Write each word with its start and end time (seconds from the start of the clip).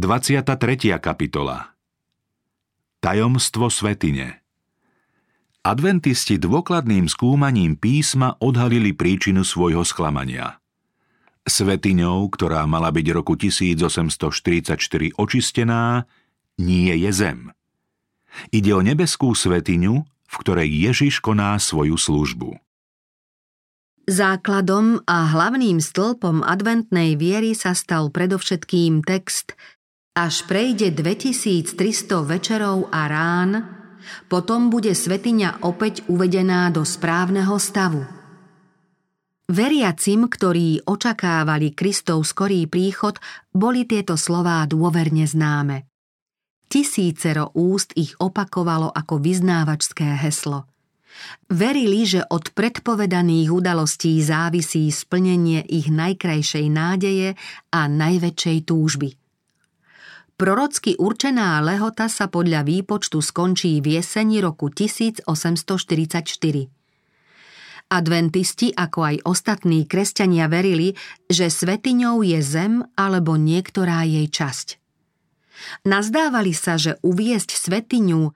23. 0.00 0.96
kapitola 0.96 1.76
Tajomstvo 3.04 3.68
svetine 3.68 4.40
Adventisti 5.60 6.40
dôkladným 6.40 7.04
skúmaním 7.04 7.76
písma 7.76 8.32
odhalili 8.40 8.96
príčinu 8.96 9.44
svojho 9.44 9.84
sklamania. 9.84 10.56
Svetiňou, 11.44 12.32
ktorá 12.32 12.64
mala 12.64 12.88
byť 12.88 13.06
roku 13.12 13.36
1844 13.36 14.72
očistená, 15.20 16.08
nie 16.56 16.96
je 16.96 17.10
zem. 17.12 17.52
Ide 18.56 18.72
o 18.72 18.80
nebeskú 18.80 19.36
svetiňu, 19.36 20.00
v 20.08 20.34
ktorej 20.40 20.80
Ježiš 20.80 21.20
koná 21.20 21.60
svoju 21.60 22.00
službu. 22.00 22.56
Základom 24.08 25.04
a 25.04 25.28
hlavným 25.28 25.76
stĺpom 25.76 26.40
adventnej 26.40 27.20
viery 27.20 27.52
sa 27.52 27.76
stal 27.76 28.08
predovšetkým 28.08 29.04
text 29.04 29.60
až 30.14 30.44
prejde 30.50 30.90
2300 30.90 31.76
večerov 32.26 32.90
a 32.90 33.06
rán, 33.06 33.50
potom 34.26 34.72
bude 34.72 34.90
svetiňa 34.90 35.62
opäť 35.62 36.02
uvedená 36.10 36.72
do 36.74 36.82
správneho 36.82 37.54
stavu. 37.60 38.02
Veriacim, 39.50 40.30
ktorí 40.30 40.86
očakávali 40.86 41.74
Kristov 41.74 42.22
skorý 42.22 42.70
príchod, 42.70 43.18
boli 43.50 43.82
tieto 43.82 44.14
slová 44.14 44.62
dôverne 44.70 45.26
známe. 45.26 45.90
Tisícero 46.70 47.50
úst 47.58 47.90
ich 47.98 48.14
opakovalo 48.22 48.94
ako 48.94 49.18
vyznávačské 49.18 50.06
heslo. 50.22 50.70
Verili, 51.50 52.06
že 52.06 52.22
od 52.22 52.54
predpovedaných 52.54 53.50
udalostí 53.50 54.22
závisí 54.22 54.86
splnenie 54.94 55.66
ich 55.66 55.90
najkrajšej 55.90 56.66
nádeje 56.70 57.34
a 57.74 57.90
najväčšej 57.90 58.58
túžby. 58.70 59.19
Prorocky 60.40 60.96
určená 60.96 61.60
lehota 61.60 62.08
sa 62.08 62.24
podľa 62.24 62.64
výpočtu 62.64 63.20
skončí 63.20 63.76
v 63.84 64.00
jeseni 64.00 64.40
roku 64.40 64.72
1844. 64.72 65.28
Adventisti, 67.92 68.72
ako 68.72 68.98
aj 69.04 69.16
ostatní 69.28 69.84
kresťania 69.84 70.48
verili, 70.48 70.96
že 71.28 71.52
svetiňou 71.52 72.24
je 72.24 72.40
zem 72.40 72.80
alebo 72.96 73.36
niektorá 73.36 74.00
jej 74.08 74.24
časť. 74.32 74.80
Nazdávali 75.84 76.56
sa, 76.56 76.80
že 76.80 76.96
uviesť 77.04 77.60
svetiňu 77.60 78.32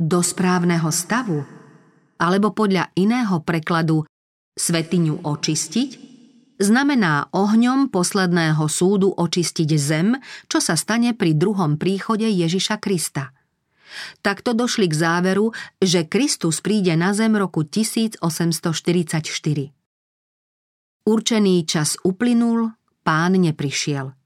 do 0.00 0.20
správneho 0.24 0.88
stavu 0.88 1.44
alebo 2.24 2.56
podľa 2.56 2.88
iného 2.96 3.44
prekladu 3.44 4.08
svetiňu 4.56 5.20
očistiť 5.20 6.13
znamená 6.58 7.30
ohňom 7.34 7.90
posledného 7.90 8.64
súdu 8.70 9.10
očistiť 9.10 9.70
zem, 9.78 10.18
čo 10.46 10.58
sa 10.62 10.78
stane 10.78 11.14
pri 11.14 11.34
druhom 11.34 11.78
príchode 11.78 12.26
Ježiša 12.26 12.78
Krista. 12.78 13.34
Takto 14.22 14.58
došli 14.58 14.90
k 14.90 14.94
záveru, 14.94 15.54
že 15.78 16.06
Kristus 16.10 16.58
príde 16.58 16.98
na 16.98 17.14
zem 17.14 17.38
roku 17.38 17.62
1844. 17.62 18.18
Určený 21.04 21.56
čas 21.68 22.00
uplynul, 22.02 22.74
pán 23.06 23.38
neprišiel. 23.38 24.16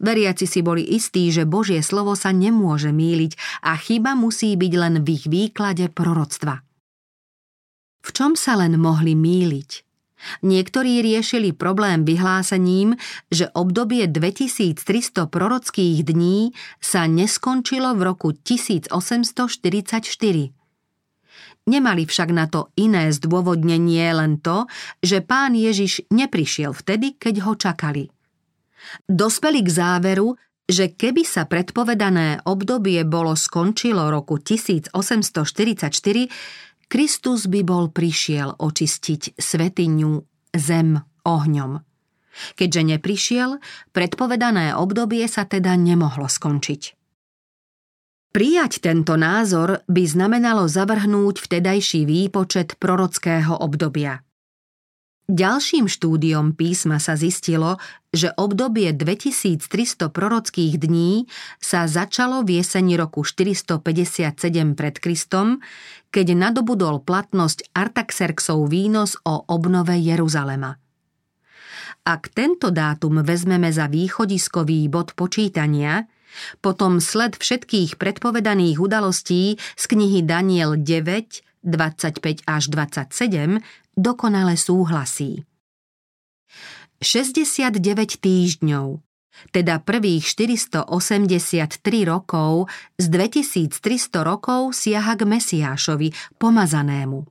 Veriaci 0.00 0.48
si 0.48 0.64
boli 0.64 0.96
istí, 0.96 1.28
že 1.28 1.44
Božie 1.44 1.84
slovo 1.84 2.16
sa 2.16 2.32
nemôže 2.32 2.88
míliť 2.88 3.62
a 3.62 3.76
chyba 3.76 4.16
musí 4.16 4.56
byť 4.56 4.72
len 4.72 5.04
v 5.04 5.08
ich 5.12 5.24
výklade 5.28 5.92
proroctva. 5.92 6.64
V 8.00 8.08
čom 8.14 8.32
sa 8.32 8.56
len 8.56 8.80
mohli 8.80 9.12
míliť? 9.12 9.85
Niektorí 10.40 11.04
riešili 11.04 11.52
problém 11.52 12.08
vyhlásením, 12.08 12.96
že 13.28 13.52
obdobie 13.52 14.08
2300 14.08 15.28
prorockých 15.28 16.02
dní 16.02 16.56
sa 16.80 17.04
neskončilo 17.04 17.92
v 17.94 18.00
roku 18.02 18.32
1844. 18.32 20.56
Nemali 21.66 22.06
však 22.06 22.30
na 22.30 22.46
to 22.46 22.70
iné 22.78 23.10
zdôvodnenie 23.10 24.06
len 24.14 24.38
to, 24.38 24.70
že 25.02 25.18
pán 25.18 25.58
Ježiš 25.58 26.06
neprišiel 26.14 26.70
vtedy, 26.70 27.18
keď 27.18 27.42
ho 27.42 27.58
čakali. 27.58 28.06
Dospeli 29.10 29.66
k 29.66 29.70
záveru, 29.74 30.38
že 30.66 30.94
keby 30.94 31.22
sa 31.22 31.46
predpovedané 31.46 32.42
obdobie 32.46 33.02
bolo 33.06 33.34
skončilo 33.34 34.10
roku 34.10 34.38
1844, 34.38 36.30
Kristus 36.86 37.50
by 37.50 37.66
bol 37.66 37.90
prišiel 37.90 38.54
očistiť 38.62 39.34
svetiňu 39.34 40.12
zem 40.54 41.02
ohňom. 41.26 41.82
Keďže 42.54 42.82
neprišiel, 42.96 43.50
predpovedané 43.96 44.76
obdobie 44.76 45.24
sa 45.26 45.48
teda 45.48 45.74
nemohlo 45.74 46.28
skončiť. 46.28 46.82
Prijať 48.36 48.84
tento 48.84 49.16
názor 49.16 49.80
by 49.88 50.02
znamenalo 50.04 50.68
zavrhnúť 50.68 51.40
vtedajší 51.40 52.04
výpočet 52.04 52.76
prorockého 52.76 53.56
obdobia. 53.56 54.25
Ďalším 55.26 55.90
štúdiom 55.90 56.54
písma 56.54 57.02
sa 57.02 57.18
zistilo, 57.18 57.82
že 58.14 58.30
obdobie 58.38 58.94
2300 58.94 60.06
prorockých 60.14 60.78
dní 60.78 61.26
sa 61.58 61.90
začalo 61.90 62.46
v 62.46 62.62
jeseni 62.62 62.94
roku 62.94 63.26
457 63.26 64.78
pred 64.78 64.94
Kristom, 65.02 65.58
keď 66.14 66.26
nadobudol 66.30 67.02
platnosť 67.02 67.74
Artaxerxov 67.74 68.70
výnos 68.70 69.18
o 69.26 69.42
obnove 69.50 69.98
Jeruzalema. 69.98 70.78
Ak 72.06 72.30
tento 72.30 72.70
dátum 72.70 73.26
vezmeme 73.26 73.74
za 73.74 73.90
východiskový 73.90 74.86
bod 74.86 75.18
počítania, 75.18 76.06
potom 76.62 77.02
sled 77.02 77.34
všetkých 77.34 77.98
predpovedaných 77.98 78.78
udalostí 78.78 79.58
z 79.58 79.84
knihy 79.90 80.22
Daniel 80.22 80.78
9, 80.78 81.45
25 81.66 82.46
až 82.46 82.62
27 82.70 83.60
dokonale 83.98 84.54
súhlasí. 84.54 85.42
69 87.02 87.76
týždňov, 88.22 89.04
teda 89.52 89.84
prvých 89.84 90.24
483 90.24 92.08
rokov 92.08 92.72
z 92.96 93.04
2300 93.12 94.24
rokov 94.24 94.72
siaha 94.72 95.12
k 95.12 95.22
Mesiášovi, 95.28 96.08
pomazanému. 96.40 97.28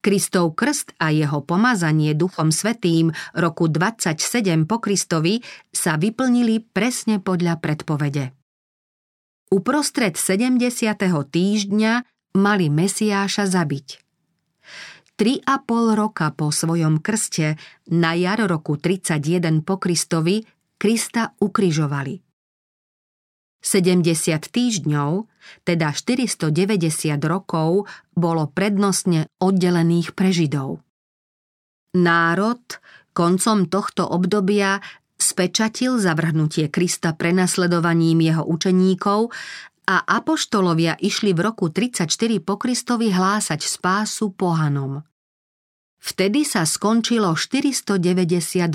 Kristov 0.00 0.56
krst 0.56 0.96
a 0.96 1.12
jeho 1.12 1.44
pomazanie 1.44 2.16
Duchom 2.16 2.48
Svetým 2.48 3.12
roku 3.36 3.68
27 3.68 4.64
po 4.64 4.80
Kristovi 4.80 5.44
sa 5.68 6.00
vyplnili 6.00 6.64
presne 6.72 7.20
podľa 7.20 7.60
predpovede. 7.60 8.32
Uprostred 9.52 10.16
70. 10.16 10.56
týždňa 11.04 11.92
mali 12.34 12.70
Mesiáša 12.70 13.46
zabiť. 13.50 13.88
Tri 15.20 15.36
a 15.44 15.60
pol 15.60 15.92
roka 15.92 16.32
po 16.32 16.48
svojom 16.48 17.04
krste 17.04 17.60
na 17.92 18.16
jar 18.16 18.40
roku 18.40 18.80
31 18.80 19.60
po 19.60 19.76
Kristovi 19.76 20.40
Krista 20.80 21.36
ukrižovali. 21.36 22.24
70 23.60 24.08
týždňov, 24.48 25.28
teda 25.68 25.92
490 25.92 27.20
rokov, 27.28 27.84
bolo 28.16 28.48
prednostne 28.48 29.28
oddelených 29.36 30.16
pre 30.16 30.32
Židov. 30.32 30.80
Národ 32.00 32.64
koncom 33.12 33.68
tohto 33.68 34.08
obdobia 34.08 34.80
spečatil 35.20 36.00
zavrhnutie 36.00 36.72
Krista 36.72 37.12
prenasledovaním 37.12 38.24
jeho 38.24 38.42
učeníkov 38.48 39.28
a 39.90 40.06
apoštolovia 40.06 40.94
išli 41.02 41.34
v 41.34 41.50
roku 41.50 41.66
34 41.66 42.06
po 42.46 42.54
Kristovi 42.54 43.10
hlásať 43.10 43.66
spásu 43.66 44.30
pohanom. 44.30 45.02
Vtedy 45.98 46.46
sa 46.46 46.62
skončilo 46.62 47.34
490 47.34 47.98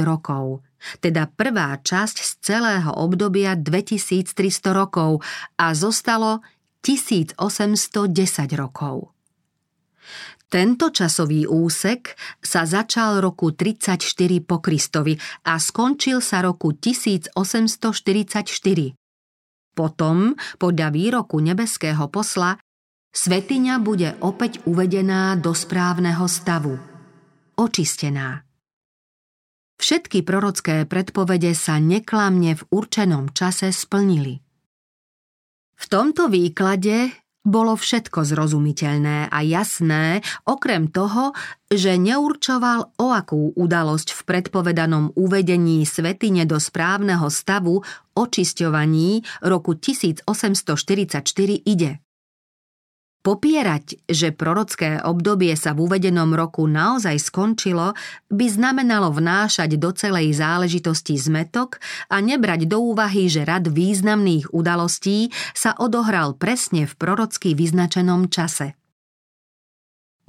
rokov, 0.04 0.60
teda 1.00 1.32
prvá 1.32 1.80
časť 1.80 2.18
z 2.20 2.32
celého 2.44 2.92
obdobia 3.00 3.56
2300 3.56 4.76
rokov 4.76 5.24
a 5.56 5.72
zostalo 5.72 6.44
1810 6.84 7.40
rokov. 8.60 9.16
Tento 10.46 10.94
časový 10.94 11.50
úsek 11.50 12.14
sa 12.38 12.70
začal 12.70 13.18
roku 13.24 13.56
34 13.56 13.98
po 14.46 14.62
Kristovi 14.62 15.18
a 15.50 15.58
skončil 15.58 16.22
sa 16.22 16.46
roku 16.46 16.78
1844. 16.78 19.05
Potom, 19.76 20.40
podľa 20.56 20.96
výroku 20.96 21.44
nebeského 21.44 22.08
posla, 22.08 22.56
svetiňa 23.12 23.76
bude 23.84 24.16
opäť 24.24 24.64
uvedená 24.64 25.36
do 25.36 25.52
správneho 25.52 26.26
stavu– 26.32 26.80
očistená. 27.60 28.44
Všetky 29.76 30.24
prorocké 30.24 30.88
predpovede 30.88 31.52
sa 31.52 31.84
neklamne 31.84 32.56
v 32.56 32.64
určenom 32.72 33.36
čase 33.36 33.76
splnili. 33.76 34.40
V 35.76 35.86
tomto 35.92 36.32
výklade 36.32 37.12
Bolo 37.46 37.78
všetko 37.78 38.26
zrozumiteľné 38.26 39.30
a 39.30 39.40
jasné, 39.46 40.26
okrem 40.50 40.90
toho, 40.90 41.30
že 41.70 41.94
neurčoval 41.94 42.98
o 42.98 43.08
akú 43.14 43.54
udalosť 43.54 44.18
v 44.18 44.22
predpovedanom 44.26 45.14
uvedení 45.14 45.86
svetine 45.86 46.50
do 46.50 46.58
správneho 46.58 47.30
stavu 47.30 47.86
očisťovaní 48.18 49.22
roku 49.46 49.78
1844 49.78 51.22
ide. 51.70 52.05
Popierať, 53.26 54.06
že 54.06 54.30
prorocké 54.30 55.02
obdobie 55.02 55.58
sa 55.58 55.74
v 55.74 55.90
uvedenom 55.90 56.38
roku 56.38 56.70
naozaj 56.70 57.18
skončilo, 57.18 57.98
by 58.30 58.46
znamenalo 58.46 59.10
vnášať 59.10 59.82
do 59.82 59.90
celej 59.98 60.38
záležitosti 60.38 61.18
zmetok 61.18 61.82
a 62.14 62.22
nebrať 62.22 62.70
do 62.70 62.86
úvahy, 62.86 63.26
že 63.26 63.42
rad 63.42 63.66
významných 63.66 64.54
udalostí 64.54 65.34
sa 65.58 65.74
odohral 65.74 66.38
presne 66.38 66.86
v 66.86 66.94
prorocky 66.94 67.58
vyznačenom 67.58 68.30
čase. 68.30 68.78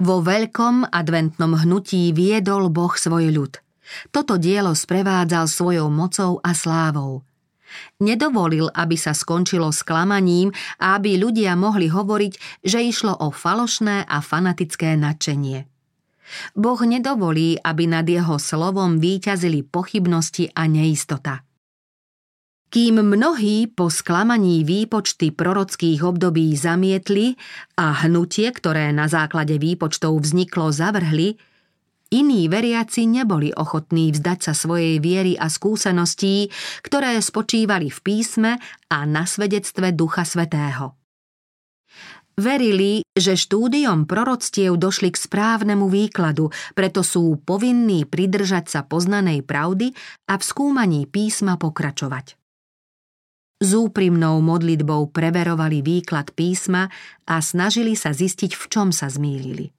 Vo 0.01 0.25
veľkom 0.25 0.89
adventnom 0.89 1.53
hnutí 1.53 2.09
viedol 2.17 2.73
Boh 2.73 2.97
svoj 2.97 3.29
ľud. 3.29 3.61
Toto 4.09 4.41
dielo 4.41 4.73
sprevádzal 4.73 5.45
svojou 5.45 5.93
mocou 5.93 6.41
a 6.41 6.49
slávou– 6.57 7.21
Nedovolil, 7.99 8.69
aby 8.73 8.95
sa 8.95 9.11
skončilo 9.11 9.73
sklamaním 9.73 10.53
a 10.77 10.97
aby 10.97 11.19
ľudia 11.19 11.53
mohli 11.57 11.87
hovoriť, 11.91 12.63
že 12.63 12.79
išlo 12.83 13.15
o 13.17 13.33
falošné 13.33 14.05
a 14.07 14.17
fanatické 14.19 14.95
nadšenie. 14.95 15.67
Boh 16.59 16.81
nedovolí, 16.83 17.55
aby 17.63 17.87
nad 17.87 18.03
jeho 18.03 18.35
slovom 18.35 18.99
výťazili 18.99 19.63
pochybnosti 19.63 20.51
a 20.51 20.67
neistota. 20.67 21.47
Kým 22.67 22.99
mnohí 22.99 23.71
po 23.71 23.87
sklamaní 23.87 24.67
výpočty 24.67 25.31
prorockých 25.31 26.03
období 26.03 26.51
zamietli 26.51 27.39
a 27.79 27.95
hnutie, 28.03 28.51
ktoré 28.51 28.91
na 28.91 29.07
základe 29.07 29.55
výpočtov 29.55 30.19
vzniklo, 30.19 30.75
zavrhli, 30.75 31.39
Iní 32.07 32.47
veriaci 32.47 33.03
neboli 33.03 33.51
ochotní 33.51 34.15
vzdať 34.15 34.39
sa 34.39 34.53
svojej 34.55 35.03
viery 35.03 35.35
a 35.35 35.51
skúseností, 35.51 36.47
ktoré 36.79 37.19
spočívali 37.19 37.91
v 37.91 37.99
písme 37.99 38.51
a 38.87 38.97
na 39.03 39.27
svedectve 39.27 39.91
Ducha 39.91 40.23
Svetého. 40.23 40.95
Verili, 42.37 43.03
že 43.17 43.35
štúdiom 43.35 44.07
proroctiev 44.07 44.77
došli 44.77 45.11
k 45.11 45.17
správnemu 45.19 45.89
výkladu, 45.89 46.53
preto 46.77 47.03
sú 47.03 47.43
povinní 47.43 48.07
pridržať 48.07 48.65
sa 48.71 48.79
poznanej 48.85 49.43
pravdy 49.43 49.91
a 50.31 50.39
v 50.39 50.43
skúmaní 50.45 51.09
písma 51.09 51.59
pokračovať. 51.59 52.39
S 53.57 53.69
úprimnou 53.73 54.37
modlitbou 54.39 55.09
preverovali 55.09 55.81
výklad 55.81 56.31
písma 56.37 56.93
a 57.25 57.41
snažili 57.41 57.97
sa 57.97 58.13
zistiť, 58.13 58.53
v 58.53 58.63
čom 58.69 58.93
sa 58.93 59.09
zmýlili 59.09 59.73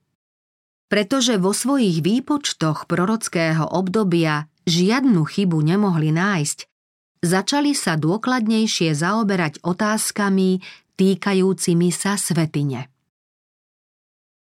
pretože 0.88 1.36
vo 1.36 1.52
svojich 1.52 2.00
výpočtoch 2.00 2.88
prorockého 2.88 3.64
obdobia 3.68 4.48
žiadnu 4.64 5.24
chybu 5.24 5.60
nemohli 5.60 6.12
nájsť, 6.12 6.58
začali 7.24 7.72
sa 7.76 7.96
dôkladnejšie 8.00 8.96
zaoberať 8.96 9.60
otázkami 9.64 10.64
týkajúcimi 10.96 11.88
sa 11.92 12.16
svetine. 12.16 12.88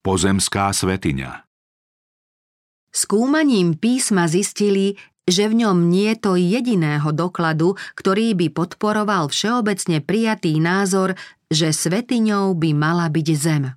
Pozemská 0.06 0.72
svetiňa 0.72 1.44
Skúmaním 2.94 3.76
písma 3.76 4.26
zistili, 4.32 4.96
že 5.28 5.52
v 5.52 5.68
ňom 5.68 5.92
nie 5.92 6.16
je 6.16 6.18
to 6.24 6.32
jediného 6.40 7.12
dokladu, 7.12 7.76
ktorý 8.00 8.32
by 8.34 8.48
podporoval 8.56 9.28
všeobecne 9.28 10.00
prijatý 10.00 10.56
názor, 10.58 11.20
že 11.52 11.76
svetiňou 11.76 12.56
by 12.56 12.72
mala 12.72 13.12
byť 13.12 13.28
zem. 13.36 13.76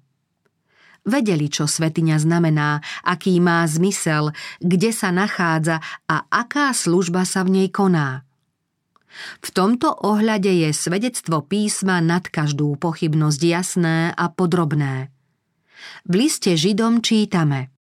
Vedeli, 1.09 1.49
čo 1.49 1.65
svetiňa 1.65 2.17
znamená, 2.21 2.85
aký 3.09 3.41
má 3.41 3.65
zmysel, 3.65 4.37
kde 4.61 4.93
sa 4.93 5.09
nachádza 5.09 5.81
a 6.05 6.29
aká 6.29 6.77
služba 6.77 7.25
sa 7.25 7.41
v 7.41 7.57
nej 7.57 7.69
koná. 7.73 8.29
V 9.43 9.49
tomto 9.51 9.91
ohľade 9.91 10.53
je 10.53 10.71
svedectvo 10.71 11.43
písma 11.43 11.99
nad 11.99 12.23
každú 12.31 12.79
pochybnosť 12.79 13.41
jasné 13.43 13.99
a 14.15 14.31
podrobné. 14.31 15.11
V 16.07 16.13
liste 16.15 16.55
Židom 16.55 17.03
čítame 17.03 17.73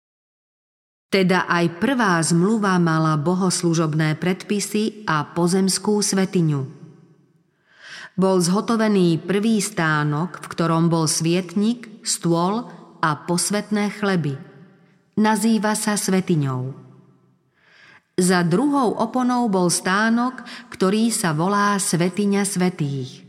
Teda 1.12 1.46
aj 1.46 1.78
prvá 1.78 2.18
zmluva 2.24 2.80
mala 2.82 3.14
bohoslužobné 3.20 4.18
predpisy 4.18 5.06
a 5.06 5.28
pozemskú 5.28 6.02
svetiňu. 6.02 6.80
Bol 8.18 8.36
zhotovený 8.42 9.22
prvý 9.22 9.62
stánok, 9.62 10.42
v 10.42 10.46
ktorom 10.50 10.90
bol 10.90 11.06
svietnik, 11.06 11.88
stôl 12.02 12.79
a 13.00 13.16
posvetné 13.24 13.90
chleby. 13.96 14.36
Nazýva 15.16 15.76
sa 15.76 15.96
svetiňou. 15.98 16.88
Za 18.20 18.44
druhou 18.44 19.00
oponou 19.00 19.48
bol 19.48 19.72
stánok, 19.72 20.44
ktorý 20.68 21.08
sa 21.08 21.32
volá 21.32 21.80
Svetiňa 21.80 22.44
svetých. 22.44 23.24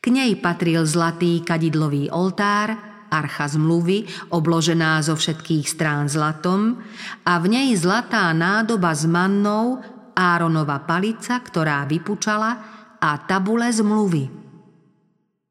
K 0.00 0.04
nej 0.08 0.32
patril 0.40 0.88
zlatý 0.88 1.44
kadidlový 1.44 2.08
oltár, 2.08 2.72
archa 3.12 3.44
zmluvy, 3.44 4.08
obložená 4.32 5.04
zo 5.04 5.20
všetkých 5.20 5.68
strán 5.68 6.08
zlatom 6.08 6.80
a 7.28 7.36
v 7.42 7.46
nej 7.52 7.68
zlatá 7.76 8.32
nádoba 8.32 8.96
s 8.96 9.04
mannou, 9.04 9.84
Áronova 10.16 10.80
palica, 10.88 11.36
ktorá 11.36 11.84
vypučala 11.84 12.56
a 12.96 13.20
tabule 13.28 13.68
zmluvy. 13.68 14.45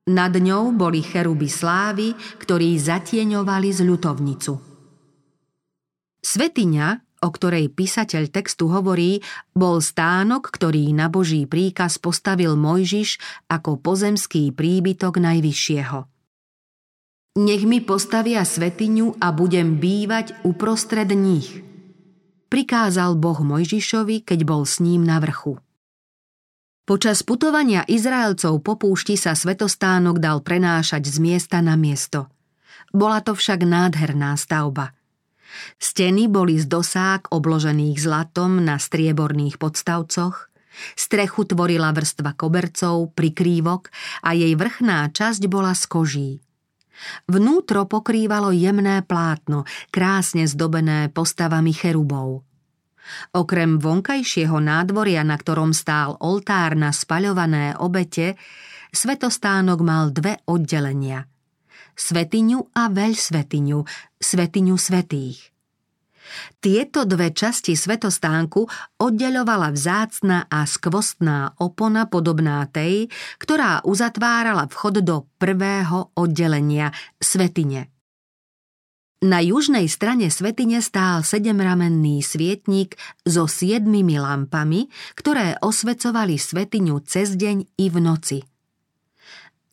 Nad 0.06 0.38
ňou 0.38 0.69
boli 0.69 1.02
cheruby 1.02 1.50
slávy, 1.50 2.13
ktorí 2.38 2.78
zatieňovali 2.78 3.69
z 3.74 3.81
ľutovnicu. 3.90 4.54
Svetiňa, 6.22 6.88
o 7.25 7.30
ktorej 7.34 7.74
písateľ 7.74 8.30
textu 8.30 8.69
hovorí, 8.69 9.25
bol 9.57 9.81
stánok, 9.81 10.54
ktorý 10.54 10.94
na 10.94 11.10
Boží 11.10 11.50
príkaz 11.50 11.98
postavil 11.98 12.54
Mojžiš 12.54 13.18
ako 13.50 13.81
pozemský 13.81 14.54
príbytok 14.54 15.18
Najvyššieho. 15.18 16.00
Nech 17.42 17.63
mi 17.66 17.81
postavia 17.81 18.46
svetiňu 18.46 19.18
a 19.18 19.34
budem 19.34 19.81
bývať 19.81 20.38
uprostred 20.46 21.10
nich. 21.18 21.66
Prikázal 22.54 23.18
Boh 23.18 23.42
Mojžišovi, 23.42 24.22
keď 24.22 24.40
bol 24.46 24.69
s 24.69 24.78
ním 24.78 25.02
na 25.02 25.18
vrchu. 25.18 25.65
Počas 26.86 27.26
putovania 27.26 27.82
Izraelcov 27.90 28.62
po 28.62 28.78
púšti 28.78 29.18
sa 29.18 29.34
svetostánok 29.34 30.22
dal 30.22 30.46
prenášať 30.46 31.10
z 31.10 31.18
miesta 31.18 31.58
na 31.58 31.74
miesto. 31.74 32.30
Bola 32.94 33.26
to 33.26 33.34
však 33.34 33.66
nádherná 33.66 34.38
stavba. 34.38 34.94
Steny 35.82 36.30
boli 36.30 36.62
z 36.62 36.70
dosák 36.70 37.34
obložených 37.34 37.98
zlatom 37.98 38.62
na 38.62 38.78
strieborných 38.78 39.58
podstavcoch, 39.58 40.54
strechu 40.94 41.42
tvorila 41.50 41.90
vrstva 41.90 42.38
kobercov, 42.38 43.18
prikrývok 43.18 43.90
a 44.22 44.38
jej 44.38 44.54
vrchná 44.54 45.09
časť 45.09 45.42
bola 45.50 45.74
z 45.74 45.83
koží. 45.90 46.31
Vnútro 47.26 47.90
pokrývalo 47.90 48.54
jemné 48.54 49.02
plátno, 49.02 49.66
krásne 49.90 50.45
zdobené 50.45 51.09
postavami 51.09 51.74
cherubov– 51.74 52.45
Okrem 53.33 53.78
vonkajšieho 53.78 54.57
nádvoria, 54.57 55.21
na 55.21 55.38
ktorom 55.38 55.71
stál 55.71 56.18
oltár 56.19 56.74
na 56.74 56.90
spaľované 56.90 57.78
obete, 57.78 58.35
svetostánok 58.94 59.80
mal 59.85 60.09
dve 60.09 60.42
oddelenia. 60.50 61.30
Svetiňu 61.95 62.76
a 62.76 62.92
veľsvetiňu, 62.92 63.80
svetiňu 64.19 64.76
svetých. 64.76 65.56
Tieto 66.57 67.06
dve 67.06 67.31
časti 67.31 67.78
svetostánku 67.78 68.66
oddeľovala 68.97 69.69
vzácna 69.71 70.50
a 70.50 70.66
skvostná 70.66 71.54
opona 71.62 72.09
podobná 72.09 72.66
tej, 72.66 73.07
ktorá 73.38 73.85
uzatvárala 73.85 74.66
vchod 74.66 75.06
do 75.06 75.30
prvého 75.38 76.12
oddelenia, 76.18 76.90
svetine. 77.21 77.94
Na 79.24 79.40
južnej 79.40 79.88
strane 79.88 80.28
svetine 80.28 80.84
stál 80.84 81.24
sedemramenný 81.24 82.19
svietnik 82.19 83.00
so 83.24 83.48
siedmimi 83.48 84.19
lampami, 84.19 84.92
ktoré 85.16 85.56
osvecovali 85.64 86.36
svetiňu 86.36 87.00
cez 87.07 87.40
deň 87.40 87.80
i 87.80 87.86
v 87.88 87.98
noci. 88.04 88.40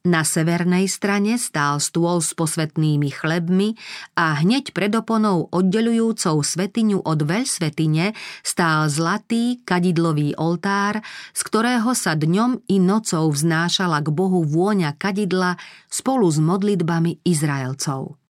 Na 0.02 0.26
severnej 0.26 0.90
strane 0.90 1.38
stál 1.38 1.78
stôl 1.78 2.18
s 2.18 2.34
posvetnými 2.34 3.06
chlebmi 3.14 3.78
a 4.18 4.34
hneď 4.42 4.74
pred 4.74 4.90
oponou 4.98 5.46
oddelujúcou 5.54 6.42
svetiňu 6.42 7.06
od 7.06 7.22
veľsvetine 7.22 8.10
stál 8.42 8.90
zlatý 8.90 9.62
kadidlový 9.62 10.34
oltár, 10.34 11.02
z 11.30 11.40
ktorého 11.46 11.94
sa 11.94 12.18
dňom 12.18 12.66
i 12.66 12.82
nocou 12.82 13.30
vznášala 13.30 14.02
k 14.02 14.08
Bohu 14.10 14.42
vôňa 14.42 14.98
kadidla 14.98 15.54
spolu 15.86 16.26
s 16.26 16.42
modlitbami 16.42 17.22
Izraelcov. 17.22 18.21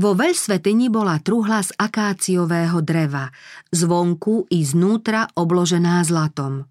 Vo 0.00 0.16
veľsvetini 0.16 0.88
bola 0.88 1.20
truhla 1.20 1.60
z 1.60 1.76
akáciového 1.76 2.80
dreva, 2.80 3.28
zvonku 3.68 4.48
i 4.48 4.64
znútra 4.64 5.28
obložená 5.36 6.00
zlatom. 6.08 6.64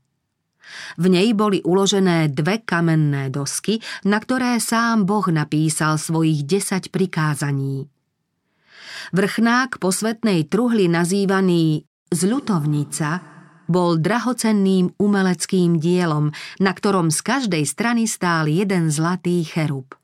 V 0.98 1.06
nej 1.14 1.38
boli 1.38 1.62
uložené 1.62 2.34
dve 2.34 2.66
kamenné 2.66 3.30
dosky, 3.30 3.78
na 4.10 4.18
ktoré 4.18 4.58
sám 4.58 5.06
Boh 5.06 5.30
napísal 5.30 6.02
svojich 6.02 6.42
desať 6.42 6.90
prikázaní. 6.90 7.86
Vrchnák 9.14 9.78
posvetnej 9.78 10.50
truhly 10.50 10.90
nazývaný 10.90 11.86
Zľutovnica 12.10 13.22
bol 13.70 14.02
drahocenným 14.02 14.98
umeleckým 14.98 15.78
dielom, 15.78 16.34
na 16.58 16.74
ktorom 16.74 17.14
z 17.14 17.22
každej 17.22 17.64
strany 17.70 18.10
stál 18.10 18.50
jeden 18.50 18.90
zlatý 18.90 19.46
cherub. 19.46 19.99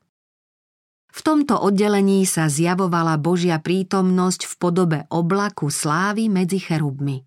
V 1.16 1.24
tomto 1.24 1.56
oddelení 1.56 2.28
sa 2.28 2.52
zjavovala 2.52 3.16
Božia 3.16 3.56
prítomnosť 3.56 4.52
v 4.52 4.54
podobe 4.60 4.98
oblaku 5.08 5.72
slávy 5.72 6.28
medzi 6.28 6.60
cherubmi. 6.60 7.24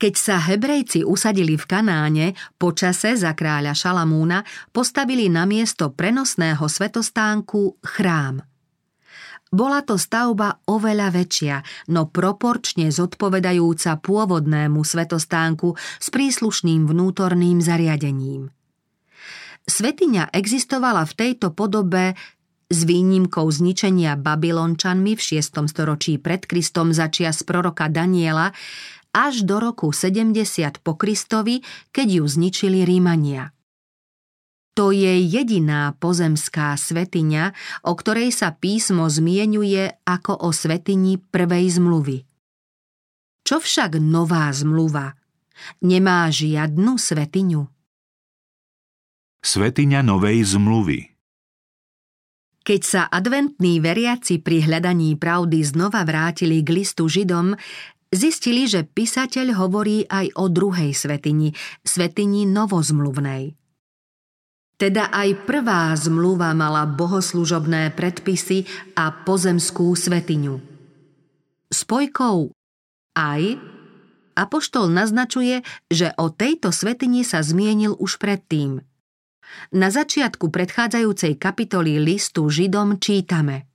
Keď 0.00 0.14
sa 0.16 0.40
Hebrejci 0.40 1.04
usadili 1.04 1.60
v 1.60 1.68
Kanáne, 1.68 2.32
počase 2.56 3.12
za 3.20 3.36
kráľa 3.36 3.76
Šalamúna 3.76 4.40
postavili 4.72 5.28
na 5.28 5.44
miesto 5.44 5.92
prenosného 5.92 6.64
svetostánku 6.64 7.76
chrám. 7.84 8.40
Bola 9.52 9.84
to 9.84 10.00
stavba 10.00 10.64
oveľa 10.64 11.12
väčšia, 11.12 11.56
no 11.92 12.08
proporčne 12.08 12.88
zodpovedajúca 12.88 14.00
pôvodnému 14.00 14.80
svetostánku 14.80 15.76
s 15.76 16.06
príslušným 16.08 16.88
vnútorným 16.88 17.60
zariadením. 17.60 18.48
Svetiňa 19.66 20.32
existovala 20.32 21.04
v 21.08 21.12
tejto 21.16 21.52
podobe 21.52 22.16
s 22.70 22.86
výnimkou 22.86 23.50
zničenia 23.50 24.14
Babylončanmi 24.14 25.18
v 25.18 25.20
6. 25.20 25.66
storočí 25.66 26.22
pred 26.22 26.46
Kristom 26.46 26.94
začia 26.94 27.34
z 27.34 27.42
proroka 27.42 27.90
Daniela 27.90 28.54
až 29.10 29.42
do 29.42 29.58
roku 29.58 29.90
70 29.90 30.38
po 30.86 30.94
Kristovi, 30.94 31.66
keď 31.90 32.22
ju 32.22 32.24
zničili 32.30 32.86
Rímania. 32.86 33.50
To 34.78 34.94
je 34.94 35.18
jediná 35.26 35.98
pozemská 35.98 36.78
svetiňa, 36.78 37.52
o 37.90 37.92
ktorej 37.98 38.30
sa 38.30 38.54
písmo 38.54 39.10
zmienuje 39.10 39.98
ako 40.06 40.46
o 40.46 40.54
svetini 40.54 41.18
prvej 41.18 41.74
zmluvy. 41.74 42.22
Čo 43.42 43.58
však 43.58 43.98
nová 43.98 44.46
zmluva? 44.54 45.18
Nemá 45.82 46.30
žiadnu 46.30 46.96
svetiňu? 46.96 47.79
Svetiňa 49.40 50.00
novej 50.04 50.44
zmluvy 50.56 51.10
keď 52.60 52.82
sa 52.86 53.02
adventní 53.08 53.82
veriaci 53.82 54.38
pri 54.38 54.62
hľadaní 54.62 55.18
pravdy 55.18 55.64
znova 55.64 56.06
vrátili 56.06 56.62
k 56.62 56.70
listu 56.70 57.10
Židom, 57.10 57.56
Zistili, 58.10 58.66
že 58.66 58.82
písateľ 58.82 59.54
hovorí 59.54 60.02
aj 60.10 60.34
o 60.34 60.50
druhej 60.50 60.90
svetini, 60.90 61.54
svetini 61.86 62.42
novozmluvnej. 62.42 63.54
Teda 64.74 65.14
aj 65.14 65.46
prvá 65.46 65.94
zmluva 65.94 66.50
mala 66.50 66.90
bohoslužobné 66.90 67.94
predpisy 67.94 68.66
a 68.98 69.14
pozemskú 69.14 69.94
svetiňu. 69.94 70.58
Spojkou 71.70 72.50
aj 73.14 73.42
Apoštol 74.34 74.90
naznačuje, 74.90 75.62
že 75.86 76.10
o 76.18 76.34
tejto 76.34 76.74
svetini 76.74 77.22
sa 77.22 77.46
zmienil 77.46 77.94
už 77.94 78.18
predtým. 78.18 78.82
Na 79.70 79.88
začiatku 79.90 80.50
predchádzajúcej 80.50 81.38
kapitoly 81.38 82.02
listu 82.02 82.46
Židom 82.50 82.98
čítame 82.98 83.70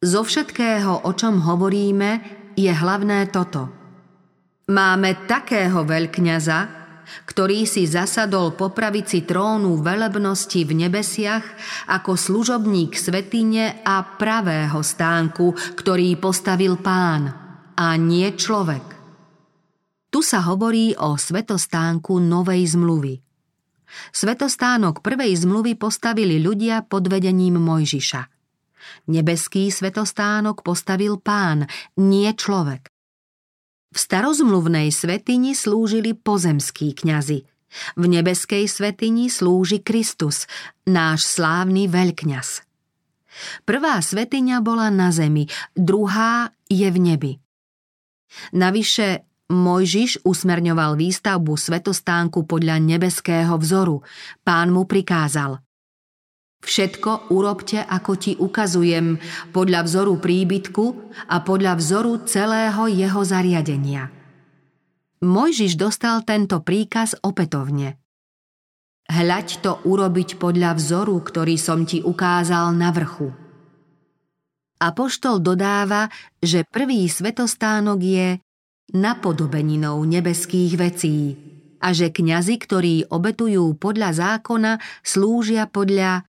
Zo 0.00 0.24
všetkého, 0.24 1.04
o 1.04 1.10
čom 1.12 1.44
hovoríme, 1.44 2.20
je 2.54 2.70
hlavné 2.70 3.28
toto. 3.28 3.68
Máme 4.70 5.28
takého 5.28 5.84
veľkňaza, 5.84 6.84
ktorý 7.28 7.68
si 7.68 7.84
zasadol 7.84 8.56
po 8.56 8.72
pravici 8.72 9.28
trónu 9.28 9.76
velebnosti 9.80 10.64
v 10.64 10.72
nebesiach 10.88 11.44
ako 11.92 12.16
služobník 12.16 12.96
svetine 12.96 13.84
a 13.84 14.00
pravého 14.16 14.80
stánku, 14.80 15.76
ktorý 15.76 16.16
postavil 16.16 16.80
pán, 16.80 17.28
a 17.76 17.86
nie 18.00 18.32
človek. 18.32 18.94
Tu 20.08 20.22
sa 20.22 20.46
hovorí 20.46 20.94
o 20.94 21.18
svetostánku 21.18 22.22
novej 22.22 22.78
zmluvy. 22.78 23.23
Svetostánok 24.14 25.00
prvej 25.00 25.34
zmluvy 25.38 25.78
postavili 25.78 26.38
ľudia 26.42 26.82
pod 26.86 27.06
vedením 27.10 27.58
Mojžiša. 27.58 28.22
Nebeský 29.08 29.72
svetostánok 29.72 30.60
postavil 30.60 31.16
pán, 31.16 31.66
nie 31.96 32.28
človek. 32.32 32.90
V 33.94 33.98
starozmluvnej 33.98 34.90
svetini 34.90 35.54
slúžili 35.54 36.18
pozemskí 36.18 36.98
kňazi. 36.98 37.46
V 37.98 38.04
nebeskej 38.06 38.70
svetini 38.70 39.26
slúži 39.30 39.82
Kristus, 39.82 40.46
náš 40.86 41.26
slávny 41.26 41.90
veľkňaz. 41.90 42.62
Prvá 43.66 43.98
svetiňa 43.98 44.62
bola 44.62 44.94
na 44.94 45.10
zemi, 45.10 45.50
druhá 45.74 46.54
je 46.70 46.86
v 46.86 46.98
nebi. 46.98 47.32
Navyše 48.54 49.26
Mojžiš 49.52 50.24
usmerňoval 50.24 50.96
výstavbu 50.96 51.52
svetostánku 51.52 52.48
podľa 52.48 52.80
nebeského 52.80 53.60
vzoru. 53.60 54.00
Pán 54.40 54.72
mu 54.72 54.88
prikázal 54.88 55.60
Všetko 56.64 57.28
urobte, 57.28 57.84
ako 57.84 58.12
ti 58.16 58.32
ukazujem, 58.40 59.20
podľa 59.52 59.84
vzoru 59.84 60.16
príbytku 60.16 60.84
a 61.28 61.44
podľa 61.44 61.76
vzoru 61.76 62.24
celého 62.24 62.88
jeho 62.88 63.20
zariadenia. 63.20 64.08
Mojžiš 65.20 65.76
dostal 65.76 66.24
tento 66.24 66.64
príkaz 66.64 67.20
opätovne. 67.20 68.00
Hľaď 69.04 69.60
to 69.60 69.84
urobiť 69.84 70.40
podľa 70.40 70.80
vzoru, 70.80 71.20
ktorý 71.20 71.60
som 71.60 71.84
ti 71.84 72.00
ukázal 72.00 72.72
na 72.72 72.88
vrchu. 72.96 73.28
Apoštol 74.80 75.44
dodáva, 75.44 76.08
že 76.40 76.64
prvý 76.64 77.04
svetostánok 77.12 77.98
je 78.00 78.28
napodobeninou 78.92 80.04
nebeských 80.04 80.72
vecí 80.76 81.16
a 81.84 81.92
že 81.92 82.08
kňazi, 82.08 82.56
ktorí 82.56 82.94
obetujú 83.12 83.76
podľa 83.76 84.10
zákona, 84.16 84.72
slúžia 85.04 85.68
podľa 85.68 86.24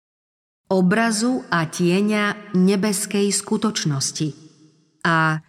obrazu 0.73 1.45
a 1.53 1.69
tieňa 1.69 2.57
nebeskej 2.57 3.29
skutočnosti. 3.29 4.29
A 5.05 5.45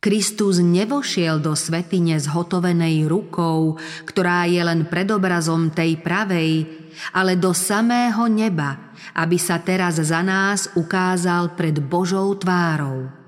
Kristus 0.00 0.60
nevošiel 0.60 1.40
do 1.40 1.56
svetine 1.56 2.20
zhotovenej 2.20 3.08
rukou, 3.08 3.80
ktorá 4.04 4.44
je 4.44 4.60
len 4.60 4.84
predobrazom 4.88 5.72
tej 5.72 5.96
pravej, 6.00 6.68
ale 7.16 7.40
do 7.40 7.56
samého 7.56 8.28
neba, 8.28 8.92
aby 9.16 9.40
sa 9.40 9.60
teraz 9.60 9.96
za 10.00 10.20
nás 10.20 10.68
ukázal 10.76 11.56
pred 11.56 11.80
Božou 11.80 12.36
tvárou. 12.36 13.23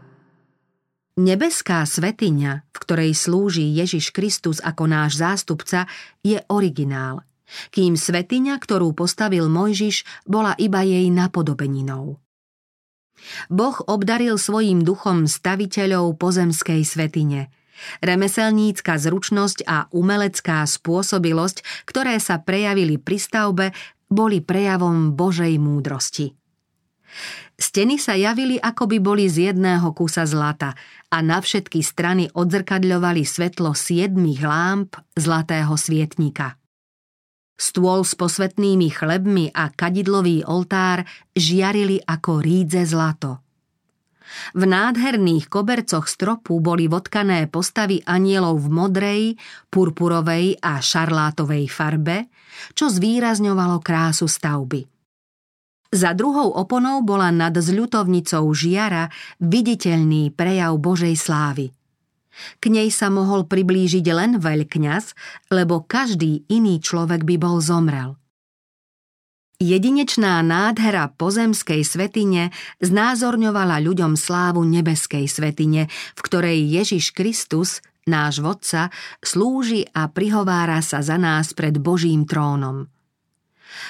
Nebeská 1.17 1.85
svetiňa, 1.89 2.53
v 2.73 2.77
ktorej 2.77 3.13
slúži 3.17 3.65
Ježiš 3.73 4.13
Kristus 4.13 4.61
ako 4.61 4.85
náš 4.85 5.17
zástupca, 5.17 5.89
je 6.21 6.41
originál– 6.53 7.21
kým 7.71 7.95
svetiňa, 7.95 8.59
ktorú 8.59 8.93
postavil 8.93 9.47
Mojžiš, 9.47 10.03
bola 10.27 10.59
iba 10.59 10.83
jej 10.83 11.07
napodobeninou. 11.11 12.19
Boh 13.49 13.77
obdaril 13.89 14.37
svojim 14.37 14.85
duchom 14.85 15.25
staviteľov 15.25 16.21
pozemskej 16.21 16.85
svetine. 16.85 17.49
Remeselnícka 18.01 18.97
zručnosť 18.97 19.65
a 19.69 19.89
umelecká 19.93 20.65
spôsobilosť, 20.65 21.65
ktoré 21.89 22.17
sa 22.21 22.41
prejavili 22.41 22.97
pri 23.01 23.19
stavbe, 23.21 23.67
boli 24.07 24.41
prejavom 24.41 25.13
Božej 25.17 25.57
múdrosti. 25.61 26.33
Steny 27.57 27.97
sa 27.97 28.13
javili, 28.13 28.61
ako 28.61 28.85
by 28.85 28.99
boli 29.01 29.33
z 29.33 29.53
jedného 29.53 29.97
kusa 29.97 30.29
zlata 30.29 30.77
a 31.09 31.25
na 31.25 31.41
všetky 31.41 31.81
strany 31.81 32.29
odzrkadľovali 32.29 33.25
svetlo 33.25 33.73
siedmých 33.73 34.45
lámp 34.45 34.93
zlatého 35.17 35.73
svietnika. 35.73 36.61
Stôl 37.57 38.05
s 38.05 38.13
posvetnými 38.13 38.93
chlebmi 38.93 39.49
a 39.57 39.73
kadidlový 39.73 40.45
oltár 40.45 41.09
žiarili 41.33 41.97
ako 42.05 42.45
rídze 42.45 42.85
zlato. 42.85 43.41
V 44.53 44.69
nádherných 44.69 45.49
kobercoch 45.49 46.05
stropu 46.05 46.61
boli 46.61 46.91
vodkané 46.91 47.49
postavy 47.49 48.05
anielov 48.05 48.61
v 48.61 48.69
modrej, 48.69 49.23
purpurovej 49.73 50.61
a 50.61 50.77
šarlátovej 50.83 51.65
farbe, 51.73 52.29
čo 52.77 52.93
zvýrazňovalo 52.93 53.81
krásu 53.81 54.29
stavby. 54.29 54.96
Za 55.97 56.13
druhou 56.13 56.53
oponou 56.53 57.01
bola 57.01 57.33
nad 57.33 57.57
zľutovnicou 57.57 58.45
žiara 58.53 59.09
viditeľný 59.41 60.29
prejav 60.37 60.77
Božej 60.77 61.17
slávy– 61.17 61.73
k 62.61 62.69
nej 62.69 62.93
sa 62.93 63.09
mohol 63.09 63.49
priblížiť 63.49 64.05
len 64.13 64.37
veľkňaz, 64.37 65.05
lebo 65.53 65.85
každý 65.85 66.45
iný 66.53 66.79
človek 66.85 67.25
by 67.25 67.37
bol 67.41 67.59
zomrel. 67.65 68.21
Jedinečná 69.57 70.45
nádhera 70.45 71.09
pozemskej 71.17 71.81
svetine 71.81 72.53
znázorňovala 72.85 73.81
ľuďom 73.81 74.13
slávu 74.13 74.61
nebeskej 74.69 75.25
svetine, 75.25 75.89
v 76.13 76.21
ktorej 76.21 76.61
Ježiš 76.61 77.17
Kristus, 77.17 77.81
náš 78.05 78.45
vodca, 78.45 78.93
slúži 79.25 79.89
a 79.97 80.13
prihovára 80.13 80.85
sa 80.85 81.01
za 81.01 81.17
nás 81.17 81.57
pred 81.57 81.81
Božím 81.81 82.29
trónom. 82.29 82.93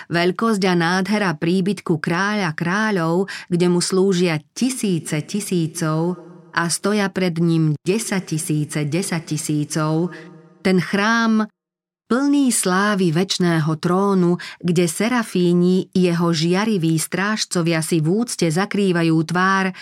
Veľkosť 0.09 0.63
a 0.67 0.75
nádhera 0.75 1.35
príbytku 1.37 1.99
kráľa 1.99 2.55
kráľov, 2.57 3.31
kde 3.51 3.67
mu 3.71 3.81
slúžia 3.83 4.41
tisíce 4.55 5.21
tisícov 5.25 6.19
a 6.57 6.73
stoja 6.73 7.13
pred 7.13 7.37
ním 7.37 7.77
desaťtisíce 7.85 8.89
desaťtisícov, 8.89 10.11
ten 10.65 10.81
chrám 10.81 11.47
plný 12.07 12.55
slávy 12.55 13.11
väčšného 13.11 13.73
trónu, 13.83 14.39
kde 14.63 14.87
serafíni, 14.87 15.91
jeho 15.91 16.31
žiariví 16.31 16.97
strážcovia 16.97 17.83
si 17.83 17.99
v 17.99 18.25
úcte 18.25 18.47
zakrývajú 18.47 19.17
tvár, 19.27 19.75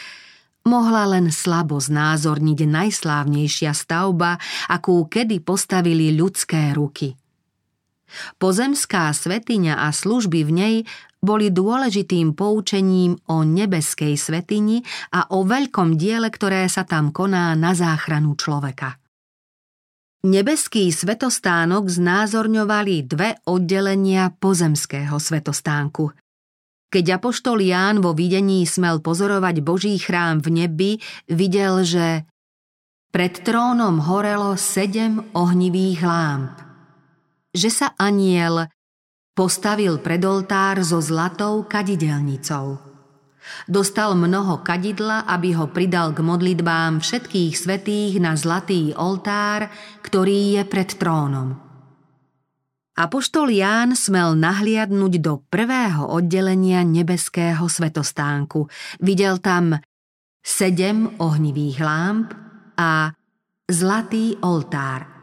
mohla 0.65 1.05
len 1.05 1.29
slabo 1.29 1.77
znázorniť 1.77 2.65
najslávnejšia 2.65 3.73
stavba, 3.77 4.41
akú 4.73 5.05
kedy 5.05 5.45
postavili 5.45 6.17
ľudské 6.17 6.73
ruky. 6.73 7.13
Pozemská 8.39 9.11
svetiňa 9.11 9.85
a 9.85 9.89
služby 9.91 10.41
v 10.47 10.53
nej 10.53 10.77
boli 11.25 11.49
dôležitým 11.49 12.37
poučením 12.37 13.17
o 13.33 13.43
nebeskej 13.43 14.15
svetini 14.21 14.85
a 15.17 15.33
o 15.33 15.43
veľkom 15.43 15.97
diele, 15.97 16.29
ktoré 16.29 16.69
sa 16.69 16.85
tam 16.85 17.11
koná 17.11 17.57
na 17.57 17.73
záchranu 17.73 18.37
človeka. 18.37 19.01
Nebeský 20.25 20.89
svetostánok 20.89 21.89
znázorňovali 21.89 22.97
dve 23.05 23.37
oddelenia 23.45 24.33
pozemského 24.33 25.21
svetostánku. 25.21 26.17
Keď 26.89 27.21
apoštol 27.21 27.61
Ján 27.61 28.01
vo 28.01 28.17
videní 28.17 28.65
smel 28.65 29.05
pozorovať 29.05 29.61
Boží 29.61 30.01
chrám 30.01 30.41
v 30.41 30.65
nebi, 30.65 30.91
videl, 31.29 31.85
že 31.85 32.25
pred 33.13 33.37
trónom 33.45 34.01
horelo 34.01 34.57
sedem 34.57 35.21
ohnivých 35.37 36.01
lámp. 36.01 36.64
Že 37.55 37.71
sa 37.71 37.89
aniel 37.95 38.67
postavil 39.39 40.03
pred 40.03 40.21
oltár 40.27 40.83
so 40.83 40.99
zlatou 40.99 41.71
kadidelnicou. 41.71 42.83
Dostal 43.69 44.17
mnoho 44.17 44.65
kadidla, 44.65 45.29
aby 45.29 45.55
ho 45.55 45.69
pridal 45.69 46.17
k 46.17 46.25
modlitbám 46.25 46.99
všetkých 47.05 47.53
svetých 47.55 48.19
na 48.19 48.35
zlatý 48.35 48.91
oltár, 48.97 49.69
ktorý 50.01 50.59
je 50.59 50.63
pred 50.65 50.89
trónom. 50.97 51.61
Apoštol 52.95 53.51
Ján 53.51 53.99
smel 53.99 54.39
nahliadnúť 54.39 55.15
do 55.19 55.43
prvého 55.51 56.07
oddelenia 56.15 56.87
nebeského 56.87 57.67
svetostánku. 57.67 58.71
Videl 59.03 59.43
tam 59.43 59.75
sedem 60.39 61.11
ohnivých 61.19 61.83
lámp 61.83 62.31
a 62.79 63.11
zlatý 63.67 64.39
oltár, 64.47 65.14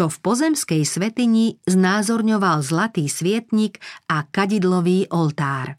čo 0.00 0.08
v 0.08 0.32
pozemskej 0.32 0.80
svetini 0.88 1.60
znázorňoval 1.68 2.64
zlatý 2.64 3.04
svietnik 3.04 3.84
a 4.08 4.24
kadidlový 4.24 5.04
oltár. 5.12 5.76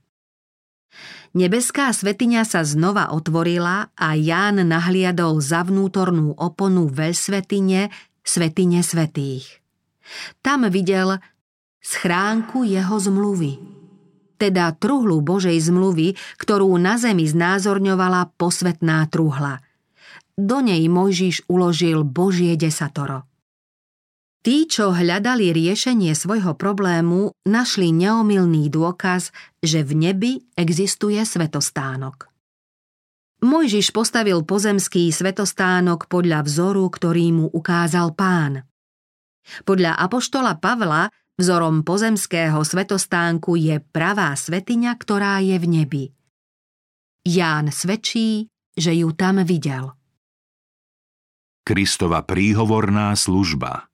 Nebeská 1.34 1.90
svetiňa 1.90 2.46
sa 2.46 2.62
znova 2.62 3.18
otvorila 3.18 3.90
a 3.98 4.14
Ján 4.14 4.62
nahliadol 4.62 5.42
za 5.42 5.66
vnútornú 5.66 6.38
oponu 6.38 6.86
veľsvetine, 6.86 7.90
svetine 8.22 8.86
svetých. 8.86 9.58
Tam 10.46 10.70
videl 10.70 11.18
schránku 11.82 12.62
jeho 12.62 13.02
zmluvy, 13.02 13.58
teda 14.38 14.78
truhlu 14.78 15.18
Božej 15.26 15.58
zmluvy, 15.66 16.14
ktorú 16.38 16.70
na 16.78 17.02
zemi 17.02 17.26
znázorňovala 17.26 18.38
posvetná 18.38 19.02
truhla. 19.10 19.66
Do 20.38 20.62
nej 20.62 20.86
Mojžiš 20.86 21.50
uložil 21.50 22.06
Božie 22.06 22.54
desatoro. 22.54 23.31
Tí, 24.42 24.66
čo 24.66 24.90
hľadali 24.90 25.54
riešenie 25.54 26.18
svojho 26.18 26.58
problému, 26.58 27.38
našli 27.46 27.94
neomilný 27.94 28.74
dôkaz, 28.74 29.30
že 29.62 29.86
v 29.86 30.10
nebi 30.10 30.32
existuje 30.58 31.22
svetostánok. 31.22 32.26
Mojžiš 33.46 33.94
postavil 33.94 34.42
pozemský 34.42 35.14
svetostánok 35.14 36.10
podľa 36.10 36.42
vzoru, 36.42 36.90
ktorý 36.90 37.26
mu 37.38 37.46
ukázal 37.54 38.18
pán. 38.18 38.66
Podľa 39.62 40.02
apoštola 40.02 40.58
Pavla 40.58 41.14
vzorom 41.38 41.86
pozemského 41.86 42.66
svetostánku 42.66 43.54
je 43.62 43.78
pravá 43.94 44.34
svetiňa, 44.34 44.92
ktorá 44.98 45.38
je 45.46 45.58
v 45.62 45.66
nebi. 45.70 46.04
Ján 47.30 47.70
svedčí, 47.70 48.50
že 48.74 48.98
ju 48.98 49.14
tam 49.14 49.46
videl. 49.46 49.94
Kristova 51.62 52.26
príhovorná 52.26 53.14
služba 53.14 53.91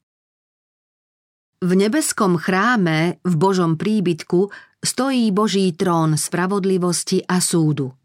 v 1.61 1.71
nebeskom 1.73 2.37
chráme, 2.37 3.17
v 3.25 3.33
Božom 3.33 3.81
príbytku, 3.81 4.53
stojí 4.77 5.33
Boží 5.33 5.73
trón 5.73 6.13
spravodlivosti 6.13 7.25
a 7.25 7.41
súdu. 7.41 7.97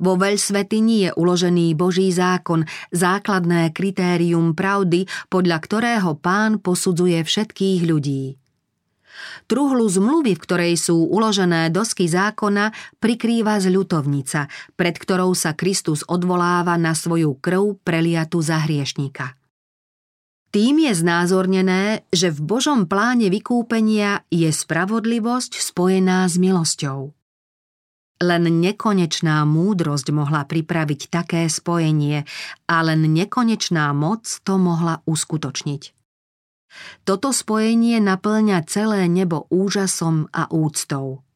Vo 0.00 0.16
veľsvetini 0.16 1.04
je 1.04 1.10
uložený 1.12 1.76
Boží 1.76 2.08
zákon, 2.08 2.64
základné 2.88 3.68
kritérium 3.76 4.56
pravdy, 4.56 5.04
podľa 5.28 5.58
ktorého 5.60 6.16
pán 6.16 6.56
posudzuje 6.56 7.20
všetkých 7.20 7.80
ľudí. 7.84 8.40
Truhlu 9.44 9.84
zmluvy, 9.84 10.34
v 10.34 10.42
ktorej 10.42 10.74
sú 10.80 11.04
uložené 11.04 11.68
dosky 11.68 12.08
zákona, 12.08 12.72
prikrýva 12.96 13.60
zľutovnica, 13.60 14.48
pred 14.72 14.96
ktorou 14.96 15.36
sa 15.36 15.52
Kristus 15.52 16.00
odvoláva 16.08 16.80
na 16.80 16.96
svoju 16.96 17.36
krv 17.38 17.76
preliatu 17.84 18.40
za 18.40 18.64
hriešnika. 18.64 19.43
Tým 20.54 20.86
je 20.86 20.94
znázornené, 20.94 22.06
že 22.14 22.30
v 22.30 22.38
Božom 22.46 22.86
pláne 22.86 23.26
vykúpenia 23.26 24.22
je 24.30 24.46
spravodlivosť 24.54 25.58
spojená 25.58 26.30
s 26.30 26.38
milosťou. 26.38 27.10
Len 28.22 28.44
nekonečná 28.62 29.42
múdrosť 29.50 30.14
mohla 30.14 30.46
pripraviť 30.46 31.10
také 31.10 31.50
spojenie 31.50 32.22
a 32.70 32.76
len 32.86 33.02
nekonečná 33.02 33.90
moc 33.98 34.30
to 34.46 34.54
mohla 34.54 35.02
uskutočniť. 35.10 35.90
Toto 37.02 37.34
spojenie 37.34 37.98
naplňa 37.98 38.62
celé 38.70 39.10
nebo 39.10 39.50
úžasom 39.50 40.30
a 40.30 40.46
úctou. 40.54 41.26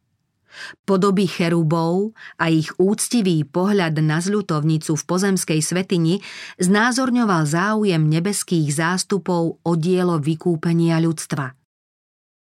Podoby 0.85 1.29
cherubov 1.29 2.17
a 2.41 2.49
ich 2.49 2.73
úctivý 2.81 3.45
pohľad 3.45 4.01
na 4.01 4.19
zľutovnicu 4.19 4.97
v 4.97 5.05
pozemskej 5.05 5.61
svetini 5.61 6.21
znázorňoval 6.59 7.43
záujem 7.45 8.03
nebeských 8.05 8.73
zástupov 8.73 9.61
o 9.63 9.73
dielo 9.77 10.17
vykúpenia 10.19 10.99
ľudstva. 10.99 11.55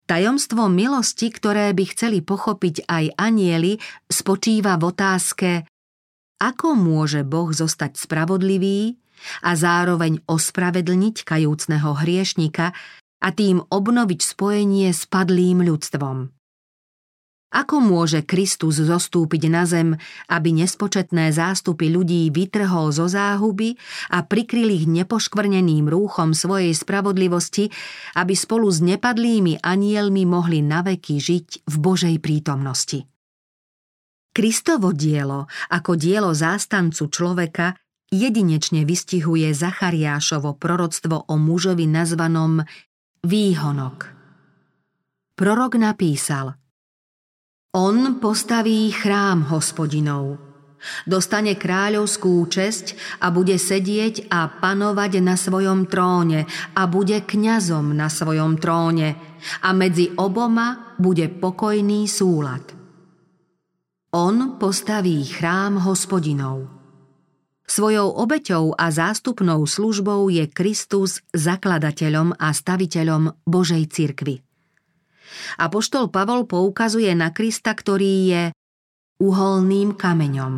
Tajomstvo 0.09 0.67
milosti, 0.67 1.31
ktoré 1.31 1.71
by 1.71 1.83
chceli 1.95 2.19
pochopiť 2.19 2.83
aj 2.89 3.15
anieli, 3.15 3.79
spočíva 4.11 4.75
v 4.75 4.83
otázke, 4.91 5.49
ako 6.41 6.73
môže 6.73 7.21
Boh 7.21 7.53
zostať 7.53 8.01
spravodlivý 8.01 8.97
a 9.45 9.53
zároveň 9.53 10.25
ospravedlniť 10.25 11.21
kajúcneho 11.21 11.93
hriešnika 12.01 12.73
a 13.21 13.27
tým 13.29 13.61
obnoviť 13.61 14.19
spojenie 14.25 14.89
s 14.89 15.05
padlým 15.05 15.61
ľudstvom. 15.61 16.40
Ako 17.51 17.83
môže 17.83 18.23
Kristus 18.23 18.79
zostúpiť 18.79 19.51
na 19.51 19.67
zem, 19.67 19.99
aby 20.31 20.55
nespočetné 20.55 21.35
zástupy 21.35 21.91
ľudí 21.91 22.31
vytrhol 22.31 22.95
zo 22.95 23.11
záhuby 23.11 23.75
a 24.15 24.23
prikryl 24.23 24.71
ich 24.71 24.87
nepoškvrneným 24.87 25.91
rúchom 25.91 26.31
svojej 26.31 26.71
spravodlivosti, 26.71 27.67
aby 28.15 28.33
spolu 28.39 28.71
s 28.71 28.79
nepadlými 28.79 29.59
anielmi 29.59 30.23
mohli 30.23 30.63
naveky 30.63 31.19
žiť 31.19 31.67
v 31.67 31.75
Božej 31.75 32.15
prítomnosti? 32.23 33.03
Kristovo 34.31 34.95
dielo 34.95 35.51
ako 35.75 35.99
dielo 35.99 36.31
zástancu 36.31 37.11
človeka 37.11 37.75
jedinečne 38.15 38.87
vystihuje 38.87 39.51
Zachariášovo 39.51 40.55
proroctvo 40.55 41.27
o 41.27 41.35
mužovi 41.35 41.83
nazvanom 41.83 42.63
Výhonok. 43.27 44.07
Prorok 45.35 45.75
napísal– 45.75 46.55
on 47.71 48.19
postaví 48.19 48.91
chrám 48.91 49.47
hospodinov. 49.47 50.35
Dostane 51.07 51.55
kráľovskú 51.55 52.43
česť 52.49 52.97
a 53.21 53.29
bude 53.29 53.55
sedieť 53.55 54.27
a 54.33 54.49
panovať 54.49 55.21
na 55.21 55.37
svojom 55.37 55.85
tróne 55.87 56.49
a 56.73 56.83
bude 56.89 57.21
kňazom 57.21 57.93
na 57.93 58.09
svojom 58.09 58.57
tróne 58.57 59.15
a 59.61 59.69
medzi 59.77 60.11
oboma 60.17 60.97
bude 60.97 61.29
pokojný 61.29 62.09
súlad. 62.09 62.65
On 64.11 64.59
postaví 64.59 65.23
chrám 65.31 65.79
hospodinov. 65.85 66.67
Svojou 67.63 68.11
obeťou 68.19 68.75
a 68.75 68.91
zástupnou 68.91 69.63
službou 69.63 70.27
je 70.27 70.43
Kristus 70.51 71.23
zakladateľom 71.31 72.35
a 72.35 72.51
staviteľom 72.51 73.47
Božej 73.47 73.87
cirkvy. 73.87 74.50
Apoštol 75.59 76.09
Pavol 76.09 76.47
poukazuje 76.47 77.11
na 77.15 77.31
Krista, 77.31 77.71
ktorý 77.75 78.13
je 78.27 78.43
uholným 79.21 79.93
kameňom. 79.95 80.53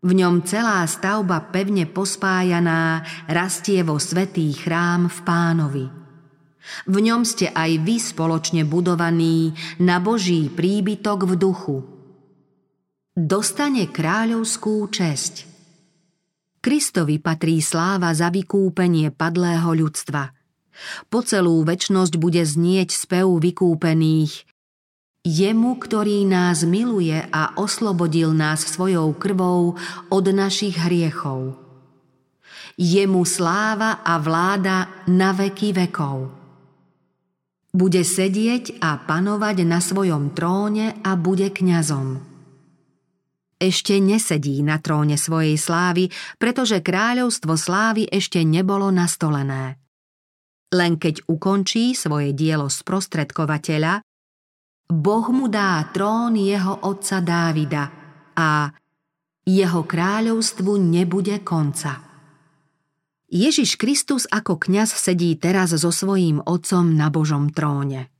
V 0.00 0.10
ňom 0.16 0.40
celá 0.48 0.80
stavba 0.88 1.52
pevne 1.52 1.84
pospájaná 1.84 3.04
rastie 3.28 3.84
vo 3.84 4.00
svetý 4.00 4.48
chrám 4.56 5.12
v 5.12 5.18
pánovi. 5.28 5.86
V 6.88 6.96
ňom 7.04 7.24
ste 7.28 7.52
aj 7.52 7.84
vy 7.84 7.96
spoločne 8.00 8.64
budovaní 8.64 9.52
na 9.76 10.00
Boží 10.00 10.48
príbytok 10.48 11.28
v 11.28 11.32
duchu. 11.36 11.76
Dostane 13.12 13.92
kráľovskú 13.92 14.88
česť. 14.88 15.44
Kristovi 16.64 17.20
patrí 17.20 17.60
sláva 17.60 18.12
za 18.16 18.32
vykúpenie 18.32 19.12
padlého 19.12 19.72
ľudstva– 19.76 20.32
po 21.12 21.20
celú 21.24 21.62
väčnosť 21.62 22.14
bude 22.16 22.42
znieť 22.42 22.94
spev 22.94 23.40
vykúpených. 23.40 24.48
Jemu, 25.20 25.76
ktorý 25.76 26.24
nás 26.24 26.64
miluje 26.64 27.16
a 27.28 27.52
oslobodil 27.60 28.32
nás 28.32 28.64
svojou 28.64 29.12
krvou 29.20 29.76
od 30.08 30.24
našich 30.32 30.80
hriechov. 30.80 31.60
Jemu 32.80 33.22
sláva 33.28 34.00
a 34.00 34.16
vláda 34.16 35.04
na 35.04 35.36
veky 35.36 35.76
vekov. 35.76 36.32
Bude 37.70 38.00
sedieť 38.00 38.80
a 38.80 38.96
panovať 38.96 39.56
na 39.68 39.84
svojom 39.84 40.32
tróne 40.32 40.96
a 41.04 41.12
bude 41.20 41.52
kňazom 41.52 42.30
ešte 43.60 44.00
nesedí 44.00 44.64
na 44.64 44.80
tróne 44.80 45.20
svojej 45.20 45.60
slávy, 45.60 46.08
pretože 46.40 46.80
kráľovstvo 46.80 47.60
slávy 47.60 48.08
ešte 48.08 48.40
nebolo 48.40 48.88
nastolené. 48.88 49.76
Len 50.70 51.02
keď 51.02 51.26
ukončí 51.26 51.98
svoje 51.98 52.30
dielo 52.30 52.70
sprostredkovateľa, 52.70 54.06
Boh 54.90 55.26
mu 55.30 55.46
dá 55.46 55.82
trón 55.90 56.34
jeho 56.34 56.82
otca 56.86 57.18
Dávida 57.22 57.84
a 58.34 58.70
jeho 59.46 59.82
kráľovstvu 59.86 60.78
nebude 60.78 61.42
konca. 61.42 62.02
Ježiš 63.30 63.78
Kristus 63.78 64.26
ako 64.26 64.58
kňaz 64.58 64.90
sedí 64.90 65.38
teraz 65.38 65.70
so 65.74 65.94
svojím 65.94 66.42
otcom 66.42 66.98
na 66.98 67.10
Božom 67.14 67.54
tróne. 67.54 68.10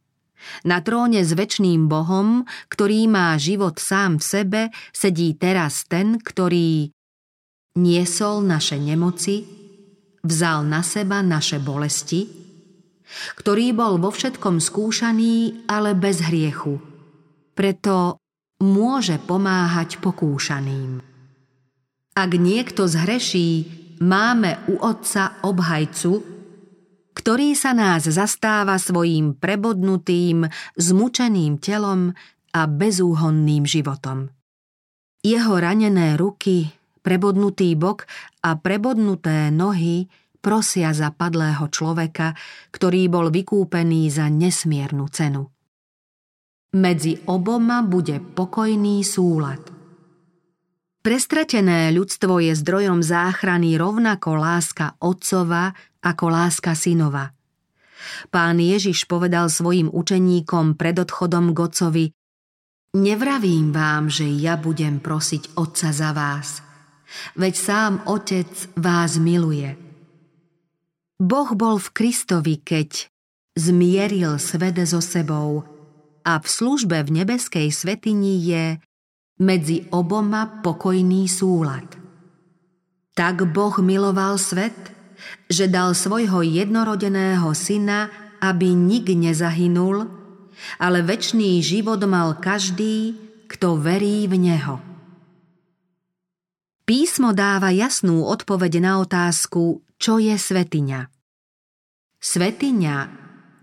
Na 0.62 0.80
tróne 0.80 1.26
s 1.26 1.34
väčšným 1.34 1.90
Bohom, 1.90 2.46
ktorý 2.70 3.10
má 3.10 3.34
život 3.36 3.82
sám 3.82 4.22
v 4.22 4.24
sebe, 4.24 4.60
sedí 4.94 5.34
teraz 5.34 5.84
ten, 5.90 6.16
ktorý 6.16 6.94
niesol 7.76 8.46
naše 8.46 8.78
nemoci, 8.78 9.44
vzal 10.22 10.64
na 10.64 10.80
seba 10.86 11.20
naše 11.20 11.58
bolesti, 11.60 12.39
ktorý 13.38 13.72
bol 13.74 13.98
vo 13.98 14.10
všetkom 14.14 14.58
skúšaný, 14.62 15.66
ale 15.70 15.96
bez 15.96 16.22
hriechu. 16.24 16.78
Preto 17.54 18.20
môže 18.60 19.16
pomáhať 19.20 19.98
pokúšaným. 20.00 21.00
Ak 22.16 22.30
niekto 22.36 22.84
zhreší, 22.84 23.66
máme 24.00 24.60
u 24.68 24.80
Otca 24.80 25.40
obhajcu, 25.40 26.40
ktorý 27.16 27.52
sa 27.52 27.76
nás 27.76 28.08
zastáva 28.08 28.80
svojím 28.80 29.36
prebodnutým, 29.36 30.48
zmučeným 30.76 31.60
telom 31.60 32.16
a 32.50 32.60
bezúhonným 32.64 33.68
životom. 33.68 34.32
Jeho 35.20 35.54
ranené 35.60 36.16
ruky, 36.16 36.72
prebodnutý 37.04 37.76
bok 37.76 38.08
a 38.40 38.56
prebodnuté 38.56 39.52
nohy 39.52 40.08
prosia 40.40 40.90
za 40.96 41.12
padlého 41.12 41.68
človeka, 41.68 42.34
ktorý 42.72 43.06
bol 43.12 43.28
vykúpený 43.28 44.08
za 44.08 44.26
nesmiernu 44.32 45.06
cenu. 45.12 45.46
Medzi 46.70 47.20
oboma 47.28 47.84
bude 47.84 48.18
pokojný 48.18 49.04
súlad. 49.04 49.60
Prestratené 51.00 51.88
ľudstvo 51.96 52.44
je 52.44 52.52
zdrojom 52.52 53.00
záchrany 53.00 53.76
rovnako 53.80 54.36
láska 54.36 55.00
otcova 55.00 55.72
ako 56.04 56.24
láska 56.28 56.76
synova. 56.76 57.32
Pán 58.32 58.60
Ježiš 58.60 59.04
povedal 59.04 59.52
svojim 59.52 59.88
učeníkom 59.92 60.76
pred 60.76 60.96
odchodom 60.96 61.52
k 61.52 61.58
otcovi 61.58 62.04
Nevravím 62.90 63.70
vám, 63.70 64.10
že 64.10 64.26
ja 64.26 64.58
budem 64.58 64.98
prosiť 64.98 65.54
otca 65.54 65.94
za 65.94 66.10
vás, 66.10 66.58
veď 67.38 67.54
sám 67.54 67.92
otec 68.08 68.50
vás 68.78 69.18
miluje– 69.20 69.74
Boh 71.20 71.52
bol 71.52 71.76
v 71.76 71.88
Kristovi, 71.92 72.56
keď 72.64 73.12
zmieril 73.52 74.40
svet 74.40 74.80
so 74.88 75.04
sebou 75.04 75.68
a 76.24 76.40
v 76.40 76.46
službe 76.48 76.96
v 77.04 77.20
nebeskej 77.20 77.68
svetini 77.68 78.40
je 78.40 78.64
medzi 79.36 79.84
oboma 79.92 80.64
pokojný 80.64 81.28
súlad. 81.28 81.84
Tak 83.12 83.52
Boh 83.52 83.76
miloval 83.84 84.40
svet, 84.40 84.96
že 85.44 85.68
dal 85.68 85.92
svojho 85.92 86.40
jednorodeného 86.40 87.52
syna, 87.52 88.08
aby 88.40 88.72
nik 88.72 89.12
nezahynul, 89.12 90.08
ale 90.80 91.04
väčší 91.04 91.60
život 91.60 92.00
mal 92.08 92.40
každý, 92.40 93.12
kto 93.44 93.76
verí 93.76 94.24
v 94.24 94.40
Neho. 94.40 94.80
Písmo 96.88 97.36
dáva 97.36 97.68
jasnú 97.68 98.24
odpoveď 98.24 98.80
na 98.80 99.04
otázku, 99.04 99.84
čo 100.00 100.16
je 100.16 100.32
svetiňa. 100.32 101.00
Svetiňa 102.20 102.96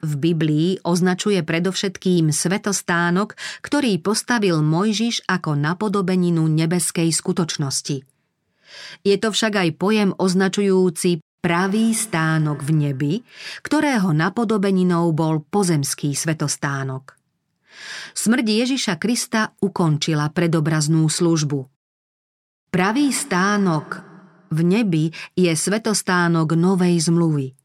v 0.06 0.13
Biblii 0.21 0.69
označuje 0.86 1.41
predovšetkým 1.41 2.30
svetostánok, 2.30 3.34
ktorý 3.65 3.97
postavil 3.97 4.62
Mojžiš 4.62 5.26
ako 5.26 5.58
napodobeninu 5.58 6.45
nebeskej 6.45 7.10
skutočnosti. 7.10 8.06
Je 9.02 9.15
to 9.17 9.34
však 9.34 9.54
aj 9.58 9.69
pojem 9.82 10.10
označujúci 10.13 11.26
pravý 11.41 11.97
stánok 11.97 12.62
v 12.62 12.71
nebi, 12.73 13.13
ktorého 13.65 14.13
napodobeninou 14.13 15.10
bol 15.17 15.41
pozemský 15.41 16.13
svetostánok. 16.13 17.17
Smrť 18.17 18.45
Ježiša 18.45 18.95
Krista 18.97 19.54
ukončila 19.62 20.34
predobraznú 20.34 21.06
službu. 21.06 21.62
Pravý 22.73 23.13
stánok 23.13 24.07
v 24.49 24.60
nebi 24.63 25.05
je 25.36 25.51
svetostánok 25.53 26.57
novej 26.57 26.99
zmluvy. 27.03 27.57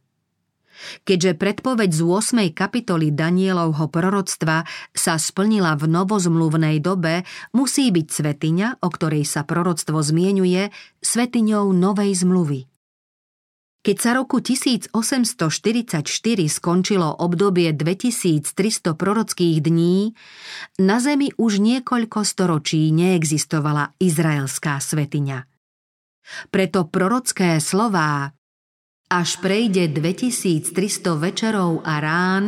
Keďže 1.07 1.39
predpoveď 1.39 1.91
z 1.95 2.03
8. 2.03 2.51
kapitoly 2.51 3.15
Danielovho 3.15 3.87
proroctva 3.87 4.67
sa 4.91 5.15
splnila 5.15 5.79
v 5.79 5.87
novozmluvnej 5.87 6.83
dobe, 6.83 7.23
musí 7.55 7.95
byť 7.95 8.07
svetiňa, 8.11 8.69
o 8.83 8.89
ktorej 8.91 9.23
sa 9.23 9.47
proroctvo 9.47 10.03
zmienuje, 10.03 10.75
svetiňou 10.99 11.71
novej 11.71 12.27
zmluvy. 12.27 12.61
Keď 13.83 13.97
sa 13.99 14.15
roku 14.15 14.39
1844 14.39 16.07
skončilo 16.47 17.09
obdobie 17.19 17.75
2300 17.75 18.95
prorockých 18.95 19.59
dní, 19.59 20.15
na 20.79 21.03
zemi 21.03 21.35
už 21.35 21.59
niekoľko 21.59 22.23
storočí 22.23 22.95
neexistovala 22.95 23.99
izraelská 23.99 24.79
svetiňa. 24.79 25.52
Preto 26.51 26.87
prorocké 26.89 27.59
slová 27.59 28.33
až 29.13 29.37
prejde 29.45 29.93
2300 29.93 30.73
večerov 31.21 31.85
a 31.85 32.01
rán, 32.01 32.47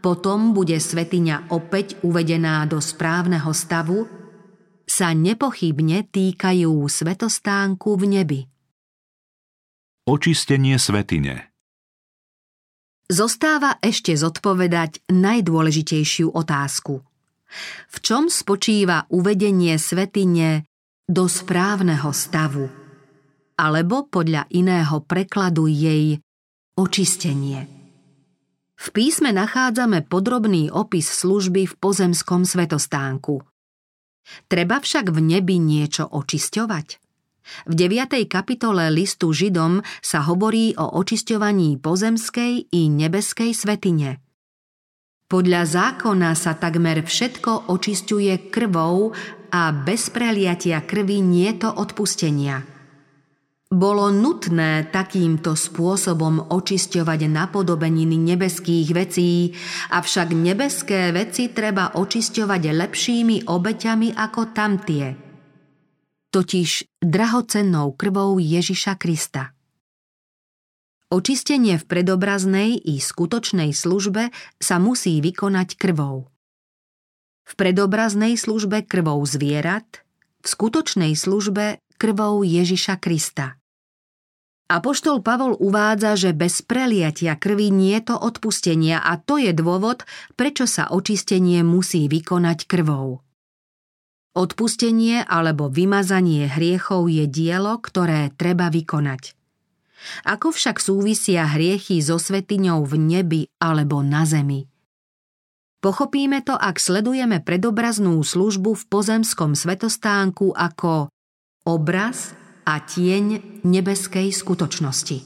potom 0.00 0.56
bude 0.56 0.80
svetiňa 0.80 1.52
opäť 1.52 2.00
uvedená 2.00 2.64
do 2.64 2.80
správneho 2.80 3.52
stavu, 3.52 4.08
sa 4.88 5.12
nepochybne 5.12 6.08
týkajú 6.08 6.72
svetostánku 6.88 7.92
v 8.00 8.04
nebi. 8.08 8.40
Očistenie 10.08 10.80
svetine 10.80 11.52
Zostáva 13.08 13.76
ešte 13.84 14.16
zodpovedať 14.16 15.04
najdôležitejšiu 15.12 16.32
otázku. 16.32 17.04
V 17.88 17.96
čom 18.00 18.32
spočíva 18.32 19.04
uvedenie 19.12 19.76
svetine 19.76 20.64
do 21.04 21.28
správneho 21.28 22.12
stavu? 22.12 22.77
Alebo 23.58 24.06
podľa 24.06 24.46
iného 24.54 25.02
prekladu 25.02 25.66
jej 25.66 26.22
očistenie. 26.78 27.66
V 28.78 28.86
písme 28.94 29.34
nachádzame 29.34 30.06
podrobný 30.06 30.70
opis 30.70 31.10
služby 31.10 31.66
v 31.66 31.74
pozemskom 31.82 32.46
svetostánku. 32.46 33.42
Treba 34.46 34.78
však 34.78 35.10
v 35.10 35.18
nebi 35.18 35.58
niečo 35.58 36.06
očisťovať. 36.06 36.88
V 37.66 37.72
9. 37.74 38.28
kapitole 38.30 38.86
listu 38.94 39.34
Židom 39.34 39.82
sa 39.98 40.22
hovorí 40.22 40.78
o 40.78 40.86
očisťovaní 41.00 41.82
pozemskej 41.82 42.70
i 42.70 42.82
nebeskej 42.86 43.50
svetine. 43.56 44.22
Podľa 45.28 45.62
zákona 45.66 46.32
sa 46.38 46.54
takmer 46.54 47.02
všetko 47.02 47.68
očisťuje 47.68 48.52
krvou 48.52 49.12
a 49.50 49.62
bez 49.74 50.08
preliatia 50.08 50.84
krvi 50.84 51.20
nie 51.20 51.50
to 51.58 51.68
odpustenia. 51.68 52.77
Bolo 53.68 54.08
nutné 54.08 54.88
takýmto 54.88 55.52
spôsobom 55.52 56.48
očisťovať 56.48 57.28
napodobeniny 57.28 58.16
nebeských 58.16 58.88
vecí, 58.96 59.52
avšak 59.92 60.32
nebeské 60.32 61.12
veci 61.12 61.52
treba 61.52 61.92
očisťovať 61.92 62.62
lepšími 62.64 63.36
obeťami 63.44 64.16
ako 64.16 64.40
tamtie– 64.56 65.08
totiž 66.30 67.02
drahocennou 67.02 67.96
krvou 67.96 68.36
Ježiša 68.38 69.00
Krista. 69.00 69.56
Očistenie 71.10 71.80
v 71.80 71.84
predobraznej 71.88 72.76
i 72.78 73.00
skutočnej 73.00 73.74
službe 73.74 74.28
sa 74.60 74.76
musí 74.76 75.24
vykonať 75.24 75.80
krvou. 75.80 76.28
V 77.48 77.52
predobraznej 77.56 78.36
službe 78.36 78.84
krvou 78.84 79.24
zvierat, 79.24 80.04
v 80.44 80.46
skutočnej 80.46 81.16
službe 81.16 81.80
krvou 81.98 82.44
Ježiša 82.44 83.00
Krista. 83.02 83.57
Apoštol 84.68 85.24
Pavol 85.24 85.56
uvádza, 85.56 86.12
že 86.12 86.36
bez 86.36 86.60
preliatia 86.60 87.40
krvi 87.40 87.72
nie 87.72 87.96
je 87.96 88.12
to 88.12 88.16
odpustenia 88.20 89.00
a 89.00 89.16
to 89.16 89.40
je 89.40 89.56
dôvod, 89.56 90.04
prečo 90.36 90.68
sa 90.68 90.92
očistenie 90.92 91.64
musí 91.64 92.04
vykonať 92.04 92.68
krvou. 92.68 93.24
Odpustenie 94.36 95.24
alebo 95.24 95.72
vymazanie 95.72 96.52
hriechov 96.52 97.08
je 97.08 97.24
dielo, 97.24 97.80
ktoré 97.80 98.28
treba 98.36 98.68
vykonať. 98.68 99.32
Ako 100.28 100.52
však 100.52 100.84
súvisia 100.84 101.48
hriechy 101.48 102.04
so 102.04 102.20
svetiňou 102.20 102.84
v 102.84 102.94
nebi 103.00 103.42
alebo 103.58 104.04
na 104.04 104.28
zemi? 104.28 104.68
Pochopíme 105.80 106.44
to, 106.44 106.52
ak 106.52 106.76
sledujeme 106.76 107.40
predobraznú 107.40 108.20
službu 108.20 108.76
v 108.76 108.84
pozemskom 108.92 109.56
svetostánku 109.56 110.52
ako 110.52 111.08
obraz 111.64 112.36
a 112.68 112.84
tieň 112.84 113.64
nebeskej 113.64 114.28
skutočnosti. 114.28 115.24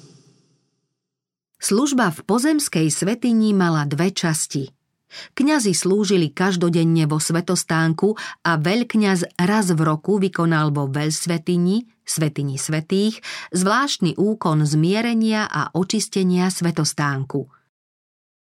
Služba 1.58 2.14
v 2.14 2.20
pozemskej 2.22 2.86
svetini 2.94 3.50
mala 3.50 3.82
dve 3.90 4.14
časti– 4.14 4.70
Kňazi 5.36 5.76
slúžili 5.76 6.32
každodenne 6.32 7.04
vo 7.04 7.20
svetostánku 7.20 8.16
a 8.44 8.56
veľkňaz 8.56 9.36
raz 9.44 9.66
v 9.72 9.80
roku 9.84 10.16
vykonal 10.16 10.72
vo 10.72 10.88
veľsvetini, 10.88 11.84
svetini 12.04 12.56
svetých, 12.56 13.20
zvláštny 13.52 14.16
úkon 14.16 14.64
zmierenia 14.64 15.48
a 15.48 15.68
očistenia 15.76 16.48
svetostánku. 16.48 17.61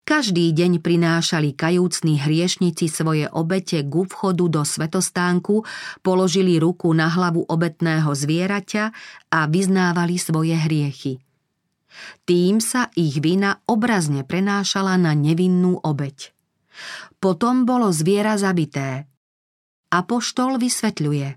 Každý 0.06 0.54
deň 0.54 0.86
prinášali 0.86 1.58
kajúcni 1.58 2.22
hriešnici 2.22 2.86
svoje 2.86 3.26
obete 3.26 3.82
k 3.82 3.90
vchodu 4.06 4.46
do 4.46 4.62
svetostánku, 4.62 5.66
položili 6.06 6.62
ruku 6.62 6.94
na 6.94 7.10
hlavu 7.10 7.42
obetného 7.42 8.14
zvieraťa 8.14 8.94
a 9.34 9.40
vyznávali 9.50 10.14
svoje 10.14 10.54
hriechy. 10.54 11.18
Tým 12.22 12.62
sa 12.62 12.86
ich 12.94 13.18
vina 13.18 13.58
obrazne 13.66 14.22
prenášala 14.22 14.94
na 14.94 15.10
nevinnú 15.10 15.82
obeť. 15.82 16.30
Potom 17.18 17.66
bolo 17.66 17.90
zviera 17.90 18.38
zabité. 18.38 19.10
Apoštol 19.90 20.62
vysvetľuje. 20.62 21.28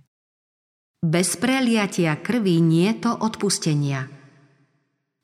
Bez 1.10 1.42
preliatia 1.42 2.22
krvi 2.22 2.62
nie 2.62 2.94
to 3.02 3.18
odpustenia. 3.18 4.06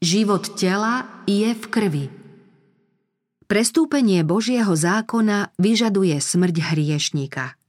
Život 0.02 0.58
tela 0.58 1.22
je 1.30 1.54
v 1.54 1.66
krvi. 1.70 2.25
Prestúpenie 3.46 4.26
Božieho 4.26 4.74
zákona 4.74 5.54
vyžaduje 5.62 6.18
smrť 6.18 6.56
hriešníka– 6.74 7.54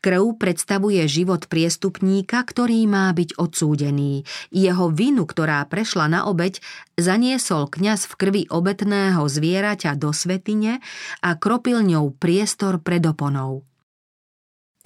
Krv 0.00 0.36
predstavuje 0.36 1.04
život 1.06 1.46
priestupníka, 1.46 2.42
ktorý 2.42 2.84
má 2.88 3.10
byť 3.12 3.38
odsúdený. 3.38 4.24
Jeho 4.50 4.90
vinu, 4.90 5.28
ktorá 5.28 5.62
prešla 5.68 6.10
na 6.10 6.20
obeď, 6.26 6.60
zaniesol 6.98 7.70
kňaz 7.70 8.08
v 8.08 8.14
krvi 8.16 8.42
obetného 8.48 9.22
zvieraťa 9.22 9.94
do 9.96 10.10
svetine 10.10 10.80
a 11.22 11.30
kropil 11.36 11.84
ňou 11.84 12.14
priestor 12.14 12.82
pred 12.82 13.04
oponou. 13.04 13.64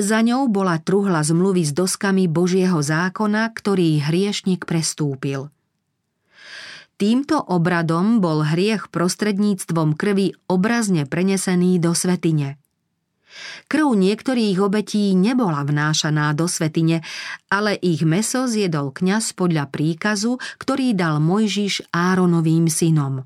Za 0.01 0.25
ňou 0.25 0.49
bola 0.49 0.81
truhla 0.81 1.23
zmluvy 1.23 1.69
s 1.69 1.73
doskami 1.77 2.27
Božieho 2.27 2.81
zákona, 2.81 3.53
ktorý 3.53 4.03
hriešnik 4.03 4.65
prestúpil. 4.65 5.53
Týmto 7.03 7.43
obradom 7.43 8.23
bol 8.23 8.47
hriech 8.47 8.87
prostredníctvom 8.95 9.99
krvi 9.99 10.38
obrazne 10.47 11.03
prenesený 11.03 11.83
do 11.83 11.99
svetine– 11.99 12.55
Krv 13.69 13.97
niektorých 13.97 14.61
obetí 14.61 15.17
nebola 15.17 15.65
vnášaná 15.65 16.37
do 16.37 16.45
svetine, 16.45 17.01
ale 17.49 17.81
ich 17.81 18.05
meso 18.05 18.45
zjedol 18.45 18.93
kňaz 18.93 19.33
podľa 19.33 19.73
príkazu, 19.73 20.37
ktorý 20.61 20.93
dal 20.93 21.17
Mojžiš 21.21 21.88
Áronovým 21.93 22.69
synom. 22.69 23.25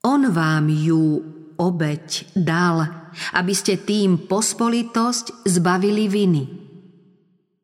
On 0.00 0.22
vám 0.32 0.72
ju 0.72 1.20
obeť 1.60 2.32
dal, 2.32 2.88
aby 3.36 3.52
ste 3.52 3.76
tým 3.76 4.24
pospolitosť 4.24 5.44
zbavili 5.44 6.08
viny. 6.08 6.42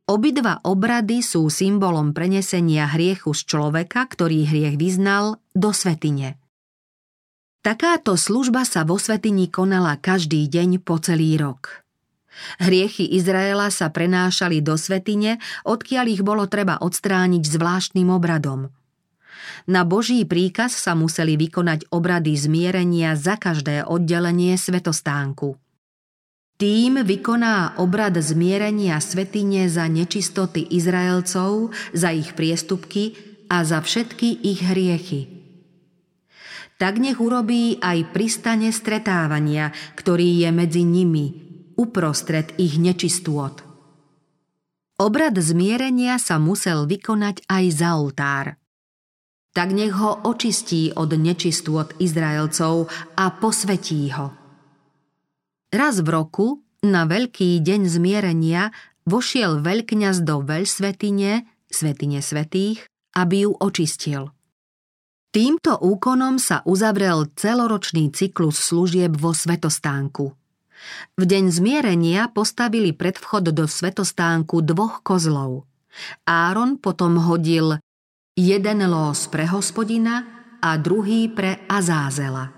Obidva 0.06 0.62
obrady 0.62 1.18
sú 1.18 1.50
symbolom 1.50 2.14
prenesenia 2.14 2.86
hriechu 2.94 3.34
z 3.34 3.42
človeka, 3.42 4.06
ktorý 4.06 4.46
hriech 4.46 4.78
vyznal, 4.78 5.42
do 5.50 5.74
svetine. 5.74 6.38
Takáto 7.58 8.14
služba 8.14 8.62
sa 8.62 8.86
vo 8.86 9.02
svetini 9.02 9.50
konala 9.50 9.98
každý 9.98 10.46
deň 10.46 10.78
po 10.86 11.02
celý 11.02 11.34
rok. 11.34 11.82
Hriechy 12.62 13.18
Izraela 13.18 13.66
sa 13.74 13.90
prenášali 13.90 14.62
do 14.62 14.78
svetine, 14.78 15.42
odkiaľ 15.66 16.06
ich 16.06 16.22
bolo 16.22 16.46
treba 16.46 16.78
odstrániť 16.78 17.42
zvláštnym 17.42 18.06
obradom. 18.06 18.70
Na 19.66 19.82
Boží 19.82 20.22
príkaz 20.22 20.78
sa 20.78 20.94
museli 20.94 21.34
vykonať 21.34 21.90
obrady 21.90 22.38
zmierenia 22.38 23.18
za 23.18 23.34
každé 23.34 23.82
oddelenie 23.82 24.54
svetostánku. 24.54 25.58
Tým 26.56 27.04
vykoná 27.04 27.76
obrad 27.76 28.16
zmierenia 28.16 28.96
svetine 29.04 29.68
za 29.68 29.84
nečistoty 29.88 30.72
Izraelcov, 30.72 31.76
za 31.92 32.12
ich 32.16 32.32
priestupky 32.32 33.12
a 33.52 33.60
za 33.60 33.84
všetky 33.84 34.40
ich 34.40 34.64
hriechy– 34.64 35.22
tak 36.76 37.00
nech 37.00 37.16
urobí 37.16 37.80
aj 37.80 38.12
pristane 38.12 38.68
stretávania, 38.68 39.72
ktorý 39.96 40.44
je 40.44 40.50
medzi 40.52 40.84
nimi, 40.84 41.26
uprostred 41.80 42.52
ich 42.60 42.76
nečistôt. 42.76 43.64
Obrad 44.96 45.36
zmierenia 45.36 46.16
sa 46.20 46.40
musel 46.40 46.88
vykonať 46.88 47.44
aj 47.48 47.64
za 47.72 47.90
oltár. 47.96 48.46
Tak 49.56 49.72
nech 49.72 49.92
ho 49.92 50.20
očistí 50.28 50.92
od 50.92 51.16
nečistôt 51.16 51.96
Izraelcov 51.96 52.92
a 53.16 53.32
posvetí 53.32 54.12
ho. 54.12 54.45
Raz 55.76 56.00
v 56.00 56.08
roku, 56.08 56.64
na 56.80 57.04
veľký 57.04 57.60
deň 57.60 57.80
zmierenia, 57.84 58.72
vošiel 59.04 59.60
veľkňaz 59.60 60.24
do 60.24 60.40
veľsvetine, 60.40 61.44
svetine 61.68 62.24
svetých, 62.24 62.88
aby 63.12 63.44
ju 63.44 63.52
očistil– 63.60 64.32
Týmto 65.36 65.76
úkonom 65.76 66.40
sa 66.40 66.64
uzavrel 66.64 67.28
celoročný 67.36 68.08
cyklus 68.08 68.56
služieb 68.56 69.20
vo 69.20 69.36
Svetostánku. 69.36 70.32
V 71.12 71.22
deň 71.28 71.52
zmierenia 71.52 72.32
postavili 72.32 72.96
pred 72.96 73.20
vchod 73.20 73.52
do 73.52 73.68
Svetostánku 73.68 74.64
dvoch 74.64 75.04
kozlov. 75.04 75.68
Áron 76.24 76.80
potom 76.80 77.20
hodil 77.20 77.76
jeden 78.32 78.80
lós 78.88 79.28
pre 79.28 79.44
hospodina 79.44 80.24
a 80.64 80.80
druhý 80.80 81.28
pre 81.28 81.68
Azázela. 81.68 82.55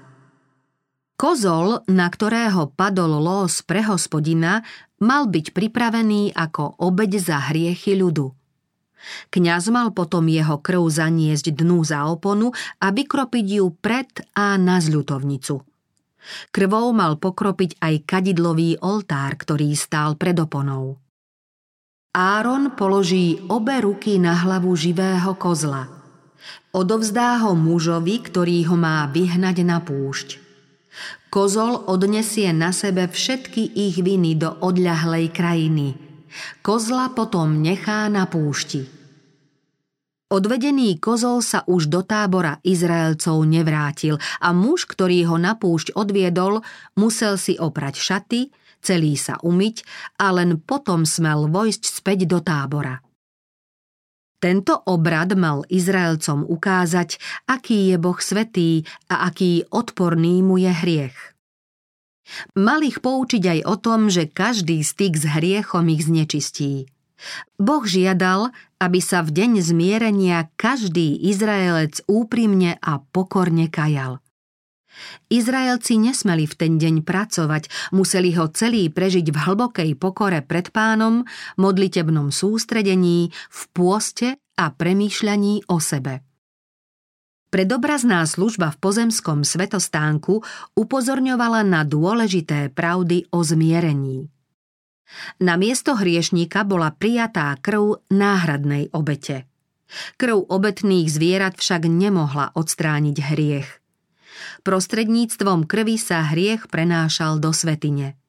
Kozol, 1.19 1.83
na 1.91 2.07
ktorého 2.07 2.71
padol 2.79 3.19
lós 3.19 3.67
pre 3.67 3.83
hospodina, 3.83 4.63
mal 5.03 5.27
byť 5.27 5.51
pripravený 5.51 6.31
ako 6.31 6.79
obeď 6.79 7.19
za 7.19 7.39
hriechy 7.51 7.99
ľudu. 7.99 8.31
Kňaz 9.35 9.67
mal 9.75 9.91
potom 9.91 10.31
jeho 10.31 10.63
krv 10.63 10.79
zaniesť 10.87 11.59
dnu 11.59 11.83
za 11.83 12.07
oponu 12.07 12.55
a 12.79 12.95
vykropiť 12.95 13.47
ju 13.51 13.67
pred 13.75 14.07
a 14.39 14.55
na 14.63 14.79
zľutovnicu. 14.79 15.59
Krvou 16.55 16.87
mal 16.95 17.19
pokropiť 17.19 17.83
aj 17.83 17.95
kadidlový 18.07 18.79
oltár, 18.79 19.35
ktorý 19.35 19.75
stál 19.75 20.15
pred 20.15 20.39
oponou. 20.39 21.03
Áron 22.15 22.79
položí 22.79 23.43
obe 23.51 23.75
ruky 23.83 24.23
na 24.23 24.39
hlavu 24.39 24.71
živého 24.79 25.35
kozla. 25.35 25.91
Odovzdá 26.71 27.43
ho 27.43 27.59
mužovi, 27.59 28.23
ktorý 28.23 28.71
ho 28.71 28.79
má 28.79 29.03
vyhnať 29.11 29.67
na 29.67 29.83
púšť. 29.83 30.48
Kozol 31.29 31.85
odnesie 31.87 32.51
na 32.57 32.73
sebe 32.73 33.09
všetky 33.09 33.77
ich 33.77 34.01
viny 34.01 34.37
do 34.37 34.53
odľahlej 34.65 35.31
krajiny– 35.33 35.89
Kozla 36.63 37.13
potom 37.13 37.61
nechá 37.65 38.07
na 38.13 38.29
púšti. 38.29 38.85
Odvedený 40.29 41.01
kozol 41.01 41.41
sa 41.41 41.65
už 41.65 41.89
do 41.89 42.05
tábora 42.05 42.61
Izraelcov 42.61 43.49
nevrátil 43.49 44.21
a 44.45 44.53
muž, 44.53 44.85
ktorý 44.85 45.25
ho 45.25 45.41
na 45.41 45.57
púšť 45.57 45.97
odviedol, 45.97 46.61
musel 47.01 47.41
si 47.41 47.57
oprať 47.57 47.97
šaty, 47.97 48.41
celý 48.85 49.17
sa 49.17 49.41
umyť 49.41 49.89
a 50.21 50.37
len 50.37 50.61
potom 50.61 51.09
smel 51.09 51.49
vojsť 51.49 51.83
späť 51.89 52.29
do 52.29 52.45
tábora. 52.45 53.01
Tento 54.39 54.79
obrad 54.87 55.35
mal 55.35 55.67
Izraelcom 55.67 56.47
ukázať, 56.47 57.19
aký 57.51 57.91
je 57.91 57.97
Boh 57.99 58.19
svetý 58.23 58.87
a 59.11 59.27
aký 59.27 59.67
odporný 59.67 60.47
mu 60.47 60.63
je 60.63 60.71
hriech. 60.71 61.19
Mal 62.55 62.87
ich 62.87 63.03
poučiť 63.03 63.43
aj 63.43 63.61
o 63.67 63.75
tom, 63.81 64.01
že 64.07 64.31
každý 64.31 64.85
styk 64.85 65.19
s 65.19 65.25
hriechom 65.27 65.91
ich 65.91 66.07
znečistí. 66.07 66.87
Boh 67.59 67.83
žiadal, 67.83 68.55
aby 68.79 69.03
sa 69.03 69.27
v 69.27 69.35
deň 69.35 69.51
zmierenia 69.59 70.55
každý 70.55 71.19
Izraelec 71.19 72.07
úprimne 72.07 72.79
a 72.79 73.03
pokorne 73.11 73.67
kajal. 73.67 74.23
Izraelci 75.29 76.01
nesmeli 76.01 76.49
v 76.49 76.55
ten 76.55 76.73
deň 76.79 77.03
pracovať, 77.03 77.93
museli 77.93 78.35
ho 78.35 78.49
celý 78.51 78.89
prežiť 78.93 79.27
v 79.29 79.37
hlbokej 79.37 79.91
pokore 79.97 80.41
pred 80.43 80.71
pánom, 80.71 81.27
modlitebnom 81.59 82.33
sústredení, 82.35 83.31
v 83.33 83.61
pôste 83.75 84.39
a 84.59 84.75
premýšľaní 84.75 85.71
o 85.71 85.79
sebe. 85.79 86.27
Predobrazná 87.49 88.29
služba 88.29 88.77
v 88.77 88.81
pozemskom 88.83 89.41
svetostánku 89.41 90.45
upozorňovala 90.77 91.65
na 91.65 91.81
dôležité 91.81 92.69
pravdy 92.69 93.25
o 93.33 93.41
zmierení. 93.41 94.29
Na 95.41 95.57
miesto 95.57 95.97
hriešníka 95.97 96.69
bola 96.69 96.93
prijatá 96.93 97.57
krv 97.57 98.05
náhradnej 98.13 98.93
obete. 98.93 99.49
Krv 100.21 100.45
obetných 100.53 101.09
zvierat 101.09 101.57
však 101.57 101.89
nemohla 101.89 102.53
odstrániť 102.53 103.17
hriech. 103.33 103.69
Prostredníctvom 104.69 105.65
krvi 105.65 105.97
sa 105.97 106.21
hriech 106.21 106.69
prenášal 106.69 107.41
do 107.41 107.57
svetine. 107.57 108.21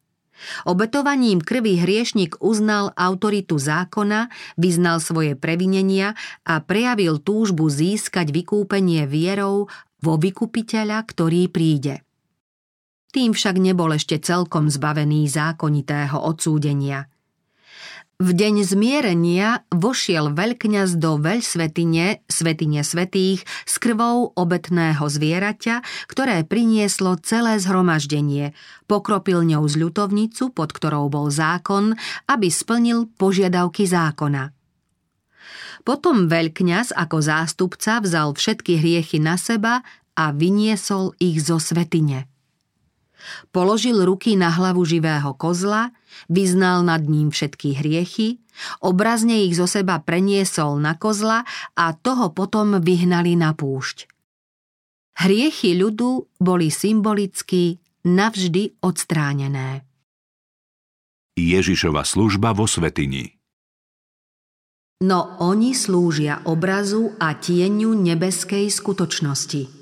Obetovaním 0.63 1.43
krvi 1.43 1.75
hriešnik 1.75 2.39
uznal 2.39 2.95
autoritu 2.95 3.60
zákona, 3.60 4.32
vyznal 4.56 5.04
svoje 5.04 5.36
previnenia 5.36 6.15
a 6.47 6.63
prejavil 6.63 7.19
túžbu 7.19 7.67
získať 7.67 8.32
vykúpenie 8.32 9.04
vierou 9.04 9.67
vo 9.99 10.15
vykupiteľa, 10.15 11.04
ktorý 11.04 11.52
príde. 11.52 12.08
Tým 13.12 13.36
však 13.36 13.60
nebol 13.60 13.91
ešte 13.91 14.15
celkom 14.23 14.71
zbavený 14.71 15.28
zákonitého 15.28 16.23
odsúdenia– 16.23 17.04
v 18.20 18.36
deň 18.36 18.68
zmierenia 18.68 19.63
vošiel 19.72 20.36
veľkňaz 20.36 21.00
do 21.00 21.15
veľsvetine, 21.24 22.20
svetine 22.28 22.84
svetých, 22.84 23.48
s 23.63 23.80
krvou 23.80 24.36
obetného 24.36 25.00
zvieraťa, 25.00 25.80
ktoré 26.12 26.44
prinieslo 26.44 27.15
celé 27.24 27.63
zhromaždenie. 27.63 28.52
Pokropil 28.92 29.48
ňou 29.48 29.63
z 29.72 29.80
ľutovnicu, 29.80 30.52
pod 30.52 30.76
ktorou 30.76 31.08
bol 31.08 31.32
zákon, 31.32 31.96
aby 32.28 32.52
splnil 32.52 33.08
požiadavky 33.15 33.88
zákona. 33.88 34.52
Potom 35.88 36.28
veľkňaz 36.28 36.92
ako 36.92 37.24
zástupca 37.24 38.04
vzal 38.04 38.36
všetky 38.36 38.84
hriechy 38.84 39.24
na 39.24 39.39
seba 39.39 39.80
a 40.20 40.36
vyniesol 40.36 41.15
ich 41.24 41.39
zo 41.39 41.56
svetine. 41.56 42.28
Položil 43.52 44.02
ruky 44.06 44.36
na 44.36 44.50
hlavu 44.50 44.86
živého 44.86 45.34
kozla, 45.36 45.92
vyznal 46.28 46.84
nad 46.84 47.04
ním 47.06 47.30
všetky 47.30 47.80
hriechy, 47.80 48.40
obrazne 48.84 49.46
ich 49.46 49.56
zo 49.56 49.68
seba 49.68 50.00
preniesol 50.02 50.80
na 50.80 50.96
kozla 50.96 51.44
a 51.76 51.86
toho 51.96 52.32
potom 52.32 52.80
vyhnali 52.80 53.36
na 53.40 53.56
púšť. 53.56 54.08
Hriechy 55.20 55.76
ľudu 55.76 56.40
boli 56.40 56.72
symbolicky 56.72 57.80
navždy 58.08 58.80
odstránené. 58.80 59.84
Ježišova 61.36 62.04
služba 62.04 62.52
vo 62.56 62.68
Svetini 62.68 63.36
No 65.00 65.40
oni 65.40 65.72
slúžia 65.72 66.44
obrazu 66.44 67.16
a 67.24 67.32
tieňu 67.32 67.96
nebeskej 67.96 68.68
skutočnosti– 68.68 69.64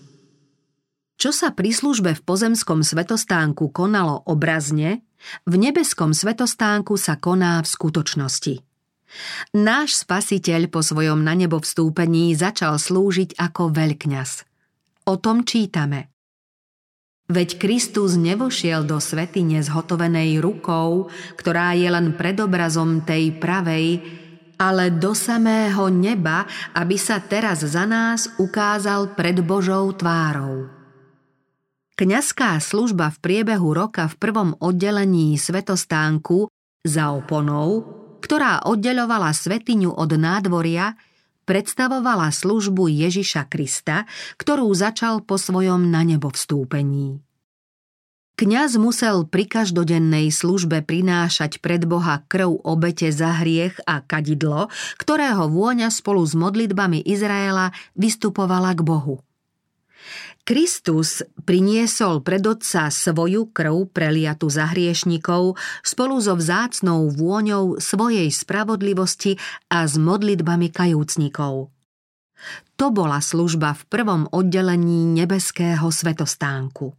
čo 1.17 1.33
sa 1.33 1.49
pri 1.49 1.73
službe 1.73 2.13
v 2.13 2.21
pozemskom 2.21 2.85
svetostánku 2.85 3.73
konalo 3.73 4.21
obrazne, 4.29 5.01
v 5.49 5.53
nebeskom 5.57 6.13
svetostánku 6.13 6.93
sa 6.95 7.17
koná 7.17 7.57
v 7.65 7.67
skutočnosti. 7.67 8.55
Náš 9.57 10.05
spasiteľ 10.05 10.69
po 10.69 10.85
svojom 10.85 11.25
na 11.25 11.33
nebo 11.33 11.57
vstúpení 11.57 12.37
začal 12.37 12.77
slúžiť 12.77 13.33
ako 13.39 13.73
veľkňaz. 13.73 14.45
O 15.09 15.17
tom 15.17 15.41
čítame. 15.47 16.13
Veď 17.27 17.59
Kristus 17.59 18.15
nevošiel 18.15 18.87
do 18.87 19.03
svetine 19.03 19.59
zhotovenej 19.59 20.39
rukou, 20.39 21.11
ktorá 21.35 21.75
je 21.75 21.89
len 21.91 22.15
predobrazom 22.15 23.03
tej 23.03 23.35
pravej, 23.35 23.99
ale 24.55 24.95
do 24.95 25.11
samého 25.11 25.91
neba, 25.91 26.47
aby 26.71 26.95
sa 26.95 27.19
teraz 27.19 27.67
za 27.67 27.83
nás 27.83 28.31
ukázal 28.39 29.17
pred 29.17 29.43
Božou 29.43 29.91
tvárou. 29.91 30.76
Kňazská 31.97 32.61
služba 32.61 33.09
v 33.09 33.17
priebehu 33.25 33.73
roka 33.73 34.05
v 34.05 34.21
prvom 34.21 34.53
oddelení 34.61 35.33
svetostánku 35.33 36.45
za 36.85 37.09
oponou, 37.09 37.89
ktorá 38.21 38.69
oddeľovala 38.69 39.33
svetiňu 39.33 39.97
od 39.97 40.13
nádvoria, 40.13 40.93
predstavovala 41.49 42.29
službu 42.29 42.85
Ježiša 42.85 43.49
Krista, 43.49 44.05
ktorú 44.37 44.69
začal 44.77 45.25
po 45.25 45.41
svojom 45.41 45.89
na 45.89 46.05
nebo 46.05 46.29
vstúpení. 46.29 47.17
Kňaz 48.37 48.77
musel 48.77 49.25
pri 49.25 49.49
každodennej 49.49 50.29
službe 50.29 50.85
prinášať 50.85 51.57
pred 51.57 51.81
Boha 51.89 52.21
krv 52.29 52.61
obete 52.61 53.09
za 53.09 53.41
hriech 53.41 53.73
a 53.89 54.05
kadidlo, 54.05 54.69
ktorého 55.01 55.49
vôňa 55.49 55.89
spolu 55.89 56.21
s 56.21 56.37
modlitbami 56.37 57.01
Izraela 57.01 57.73
vystupovala 57.97 58.77
k 58.77 58.85
Bohu. 58.85 59.17
Kristus 60.47 61.27
priniesol 61.43 62.23
pred 62.23 62.39
Otca 62.47 62.87
svoju 62.87 63.51
krv 63.51 63.91
preliatu 63.91 64.47
za 64.47 64.71
hriešnikov 64.71 65.59
spolu 65.83 66.23
so 66.23 66.39
vzácnou 66.39 67.11
vôňou 67.11 67.83
svojej 67.83 68.31
spravodlivosti 68.31 69.35
a 69.67 69.83
s 69.83 69.99
modlitbami 69.99 70.71
kajúcnikov. 70.71 71.67
To 72.79 72.85
bola 72.95 73.19
služba 73.19 73.75
v 73.75 73.83
prvom 73.91 74.23
oddelení 74.31 75.19
nebeského 75.19 75.91
svetostánku. 75.91 76.95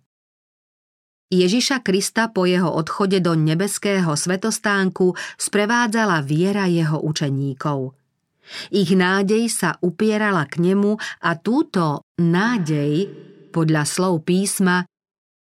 Ježiša 1.33 1.81
Krista 1.81 2.29
po 2.29 2.45
jeho 2.45 2.69
odchode 2.69 3.17
do 3.25 3.33
nebeského 3.33 4.13
svetostánku 4.13 5.17
sprevádzala 5.41 6.21
viera 6.21 6.69
jeho 6.69 7.01
učeníkov– 7.01 7.81
ich 8.73 8.97
nádej 8.97 9.53
sa 9.53 9.77
upierala 9.85 10.49
k 10.49 10.73
nemu 10.73 10.97
a 11.21 11.31
túto 11.37 12.09
nádej, 12.17 13.28
podľa 13.59 13.83
slov 13.83 14.23
písma, 14.23 14.87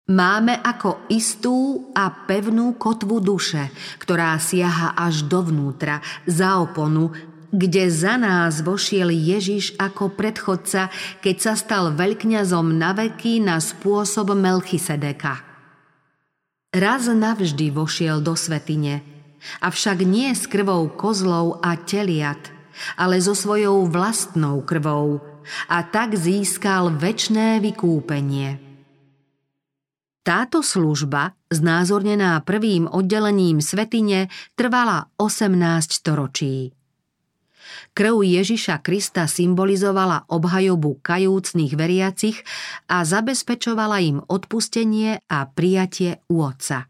máme 0.09 0.57
ako 0.65 1.05
istú 1.13 1.93
a 1.93 2.09
pevnú 2.25 2.81
kotvu 2.81 3.21
duše, 3.21 3.69
ktorá 4.01 4.41
siaha 4.41 4.97
až 4.97 5.29
dovnútra, 5.29 6.01
za 6.25 6.65
oponu, 6.65 7.13
kde 7.53 7.93
za 7.93 8.17
nás 8.17 8.65
vošiel 8.65 9.13
Ježiš 9.13 9.77
ako 9.77 10.17
predchodca, 10.17 10.89
keď 11.21 11.37
sa 11.37 11.53
stal 11.61 11.93
veľkňazom 11.93 12.73
na 12.73 12.97
veky 12.97 13.45
na 13.45 13.61
spôsob 13.61 14.33
Melchisedeka. 14.33 15.45
Raz 16.73 17.05
navždy 17.05 17.69
vošiel 17.75 18.25
do 18.25 18.33
svetine, 18.33 19.05
avšak 19.61 20.07
nie 20.09 20.33
s 20.33 20.49
krvou 20.49 20.89
kozlov 20.89 21.61
a 21.61 21.77
teliat– 21.77 22.41
ale 22.97 23.21
so 23.21 23.37
svojou 23.37 23.87
vlastnou 23.89 24.63
krvou 24.65 25.21
a 25.69 25.79
tak 25.87 26.17
získal 26.17 26.95
väčné 26.95 27.59
vykúpenie. 27.61 28.71
Táto 30.21 30.61
služba, 30.61 31.33
znázornená 31.49 32.45
prvým 32.45 32.85
oddelením 32.87 33.65
svetine, 33.65 34.29
trvala 34.53 35.09
18 35.17 35.57
storočí. 35.91 36.77
Krv 37.91 38.23
Ježiša 38.23 38.85
Krista 38.85 39.27
symbolizovala 39.27 40.29
obhajobu 40.31 41.03
kajúcných 41.03 41.73
veriacich 41.75 42.39
a 42.87 43.03
zabezpečovala 43.03 43.99
im 44.05 44.19
odpustenie 44.23 45.25
a 45.27 45.39
prijatie 45.49 46.23
u 46.31 46.45
Otca. 46.45 46.87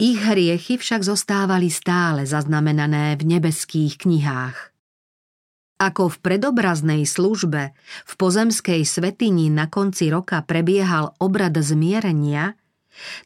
Ich 0.00 0.16
hriechy 0.16 0.80
však 0.80 1.04
zostávali 1.04 1.68
stále 1.68 2.24
zaznamenané 2.24 3.20
v 3.20 3.36
nebeských 3.36 4.00
knihách. 4.00 4.69
Ako 5.80 6.12
v 6.12 6.16
predobraznej 6.20 7.08
službe 7.08 7.72
v 8.04 8.12
pozemskej 8.20 8.84
svetini 8.84 9.48
na 9.48 9.64
konci 9.64 10.12
roka 10.12 10.44
prebiehal 10.44 11.16
obrad 11.16 11.56
zmierenia, 11.56 12.52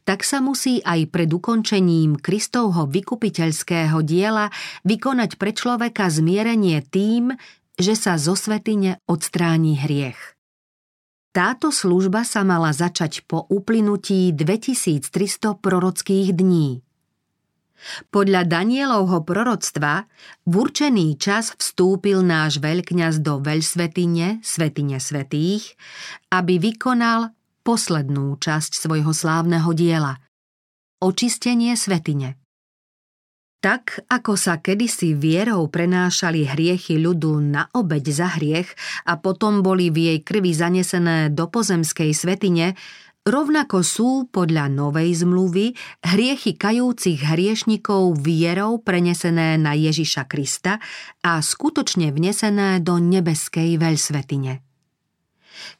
tak 0.06 0.22
sa 0.22 0.38
musí 0.38 0.78
aj 0.86 1.10
pred 1.10 1.26
ukončením 1.34 2.14
Kristovho 2.14 2.86
vykupiteľského 2.86 3.98
diela 4.06 4.54
vykonať 4.86 5.34
pre 5.34 5.50
človeka 5.50 6.06
zmierenie 6.06 6.78
tým, 6.86 7.34
že 7.74 7.98
sa 7.98 8.14
zo 8.14 8.38
svetine 8.38 9.02
odstráni 9.10 9.74
hriech. 9.74 10.38
Táto 11.34 11.74
služba 11.74 12.22
sa 12.22 12.46
mala 12.46 12.70
začať 12.70 13.26
po 13.26 13.42
uplynutí 13.50 14.30
2300 14.30 15.58
prorockých 15.58 16.30
dní. 16.30 16.86
Podľa 18.08 18.48
Danielovho 18.48 19.22
proroctva 19.26 20.08
v 20.48 20.52
určený 20.52 21.20
čas 21.20 21.52
vstúpil 21.54 22.24
náš 22.24 22.62
veľkňaz 22.62 23.20
do 23.20 23.42
veľsvetine, 23.44 24.40
svetine 24.40 24.96
svetých, 25.02 25.76
aby 26.32 26.56
vykonal 26.58 27.34
poslednú 27.64 28.36
časť 28.40 28.72
svojho 28.76 29.12
slávneho 29.12 29.72
diela– 29.76 30.20
očistenie 31.04 31.76
svetine. 31.76 32.40
Tak, 33.64 34.04
ako 34.12 34.36
sa 34.36 34.60
kedysi 34.60 35.16
vierou 35.16 35.72
prenášali 35.72 36.44
hriechy 36.44 37.00
ľudu 37.00 37.40
na 37.40 37.72
obeď 37.72 38.04
za 38.12 38.28
hriech 38.36 38.68
a 39.08 39.16
potom 39.16 39.64
boli 39.64 39.88
v 39.88 40.12
jej 40.12 40.18
krvi 40.20 40.52
zanesené 40.52 41.32
do 41.32 41.48
pozemskej 41.48 42.12
svetine, 42.12 42.76
rovnako 43.24 43.80
sú 43.80 44.10
podľa 44.28 44.68
novej 44.68 45.24
zmluvy 45.24 45.72
hriechy 46.04 46.54
kajúcich 46.60 47.24
hriešnikov 47.24 48.20
vierou 48.20 48.78
prenesené 48.80 49.56
na 49.56 49.72
Ježiša 49.72 50.28
Krista 50.28 50.76
a 51.24 51.40
skutočne 51.40 52.12
vnesené 52.12 52.84
do 52.84 53.00
nebeskej 53.00 53.80
veľsvetine 53.80 54.64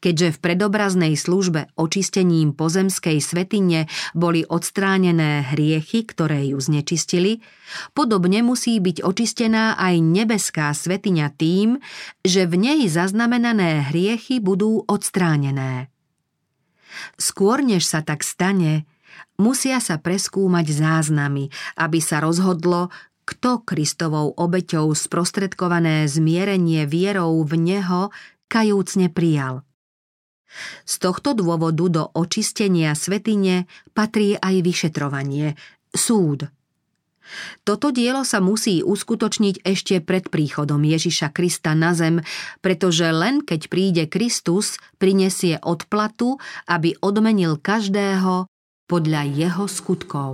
keďže 0.00 0.38
v 0.38 0.42
predobraznej 0.42 1.14
službe 1.18 1.72
očistením 1.76 2.54
pozemskej 2.56 3.18
svetine 3.20 3.90
boli 4.16 4.46
odstránené 4.46 5.44
hriechy, 5.54 6.06
ktoré 6.06 6.46
ju 6.54 6.58
znečistili, 6.60 7.42
podobne 7.92 8.40
musí 8.40 8.78
byť 8.78 9.04
očistená 9.04 9.76
aj 9.76 9.94
nebeská 10.00 10.72
svetiňa 10.72 11.26
tým, 11.36 11.82
že 12.24 12.46
v 12.48 12.54
nej 12.54 12.80
zaznamenané 12.86 13.90
hriechy 13.92 14.40
budú 14.40 14.84
odstránené. 14.86 15.93
Skôr 17.16 17.60
než 17.64 17.86
sa 17.86 18.00
tak 18.00 18.22
stane, 18.22 18.88
musia 19.38 19.78
sa 19.78 19.98
preskúmať 19.98 20.66
záznamy, 20.70 21.50
aby 21.78 21.98
sa 21.98 22.22
rozhodlo, 22.22 22.90
kto 23.24 23.64
Kristovou 23.64 24.36
obeťou 24.36 24.92
sprostredkované 24.92 26.04
zmierenie 26.04 26.84
vierou 26.84 27.40
v 27.42 27.56
Neho 27.56 28.12
kajúcne 28.52 29.08
prijal. 29.08 29.64
Z 30.86 31.02
tohto 31.02 31.34
dôvodu 31.34 31.90
do 31.90 32.02
očistenia 32.14 32.94
svetine 32.94 33.66
patrí 33.90 34.38
aj 34.38 34.62
vyšetrovanie, 34.62 35.58
súd. 35.90 36.46
Toto 37.64 37.90
dielo 37.90 38.22
sa 38.22 38.38
musí 38.38 38.84
uskutočniť 38.84 39.64
ešte 39.64 40.00
pred 40.04 40.28
príchodom 40.28 40.80
Ježiša 40.84 41.32
Krista 41.32 41.72
na 41.72 41.96
zem, 41.96 42.20
pretože 42.60 43.08
len 43.08 43.40
keď 43.40 43.60
príde 43.72 44.04
Kristus, 44.06 44.76
prinesie 45.00 45.58
odplatu, 45.64 46.36
aby 46.68 46.96
odmenil 47.00 47.56
každého 47.60 48.48
podľa 48.84 49.22
jeho 49.28 49.64
skutkov. 49.64 50.30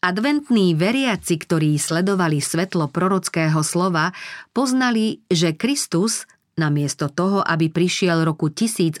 Adventní 0.00 0.72
veriaci, 0.72 1.36
ktorí 1.36 1.76
sledovali 1.76 2.40
svetlo 2.40 2.88
prorockého 2.88 3.60
slova, 3.60 4.16
poznali, 4.56 5.20
že 5.28 5.52
Kristus 5.52 6.24
namiesto 6.60 7.08
toho, 7.08 7.40
aby 7.40 7.72
prišiel 7.72 8.24
roku 8.24 8.52
1844 8.52 9.00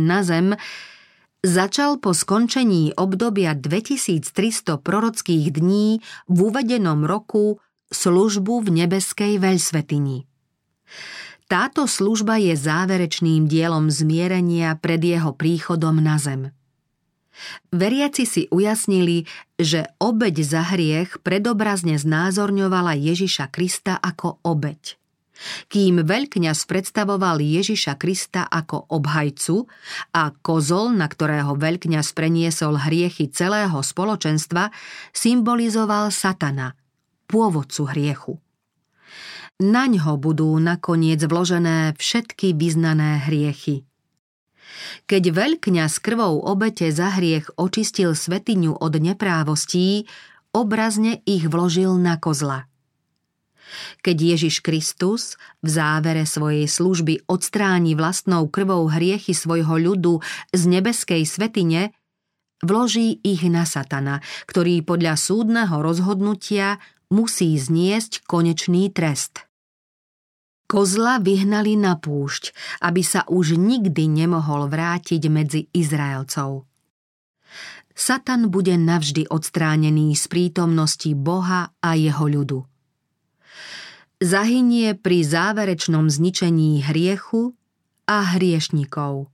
na 0.00 0.20
zem, 0.24 0.56
začal 1.44 1.98
po 2.00 2.14
skončení 2.14 2.94
obdobia 2.96 3.52
2300 3.52 4.80
prorockých 4.80 5.52
dní 5.52 6.00
v 6.30 6.38
uvedenom 6.38 7.04
roku 7.04 7.58
službu 7.90 8.66
v 8.66 8.68
nebeskej 8.84 9.38
veľsvetini. 9.40 10.26
Táto 11.46 11.86
služba 11.86 12.42
je 12.42 12.58
záverečným 12.58 13.46
dielom 13.46 13.86
zmierenia 13.86 14.74
pred 14.74 14.98
jeho 14.98 15.30
príchodom 15.30 16.02
na 16.02 16.18
zem. 16.18 16.50
Veriaci 17.70 18.24
si 18.26 18.42
ujasnili, 18.50 19.28
že 19.60 19.86
obeď 20.02 20.42
za 20.42 20.62
hriech 20.74 21.20
predobrazne 21.22 22.00
znázorňovala 22.00 22.96
Ježiša 22.98 23.52
Krista 23.52 23.94
ako 24.00 24.42
obeď. 24.42 24.98
Kým 25.68 26.00
veľkňaz 26.04 26.64
predstavoval 26.64 27.40
Ježiša 27.40 28.00
Krista 28.00 28.48
ako 28.48 28.88
obhajcu 28.88 29.68
a 30.16 30.32
kozol, 30.32 30.96
na 30.96 31.06
ktorého 31.06 31.56
veľkňaz 31.56 32.16
preniesol 32.16 32.80
hriechy 32.80 33.28
celého 33.28 33.76
spoločenstva, 33.76 34.72
symbolizoval 35.12 36.08
satana, 36.08 36.74
pôvodcu 37.28 37.82
hriechu. 37.92 38.34
Na 39.56 39.88
ňo 39.88 40.20
budú 40.20 40.52
nakoniec 40.60 41.20
vložené 41.24 41.96
všetky 41.96 42.52
vyznané 42.52 43.24
hriechy. 43.24 43.88
Keď 45.08 45.32
veľkňaz 45.32 46.04
krvou 46.04 46.44
obete 46.44 46.92
za 46.92 47.16
hriech 47.16 47.48
očistil 47.56 48.12
svetiňu 48.12 48.76
od 48.76 49.00
neprávostí, 49.00 50.04
obrazne 50.52 51.24
ich 51.24 51.48
vložil 51.48 51.96
na 51.96 52.20
kozla– 52.20 52.68
keď 54.02 54.36
Ježiš 54.36 54.62
Kristus 54.62 55.36
v 55.62 55.68
závere 55.70 56.24
svojej 56.24 56.66
služby 56.66 57.26
odstráni 57.26 57.98
vlastnou 57.98 58.48
krvou 58.48 58.86
hriechy 58.90 59.34
svojho 59.34 59.76
ľudu 59.76 60.22
z 60.54 60.62
nebeskej 60.70 61.22
svetine, 61.26 61.94
vloží 62.62 63.20
ich 63.20 63.44
na 63.46 63.68
satana, 63.68 64.22
ktorý 64.48 64.82
podľa 64.86 65.18
súdneho 65.18 65.76
rozhodnutia 65.82 66.80
musí 67.12 67.54
zniesť 67.54 68.26
konečný 68.26 68.90
trest. 68.90 69.44
Kozla 70.66 71.22
vyhnali 71.22 71.78
na 71.78 71.94
púšť, 71.94 72.50
aby 72.82 73.02
sa 73.06 73.22
už 73.30 73.54
nikdy 73.54 74.10
nemohol 74.10 74.66
vrátiť 74.66 75.22
medzi 75.30 75.70
Izraelcov. 75.70 76.66
Satan 77.96 78.50
bude 78.50 78.74
navždy 78.74 79.30
odstránený 79.30 80.18
z 80.18 80.24
prítomnosti 80.26 81.08
Boha 81.14 81.70
a 81.80 81.94
jeho 81.94 82.26
ľudu 82.26 82.75
zahynie 84.22 84.96
pri 84.96 85.22
záverečnom 85.22 86.08
zničení 86.08 86.80
hriechu 86.84 87.52
a 88.08 88.36
hriešnikov. 88.36 89.28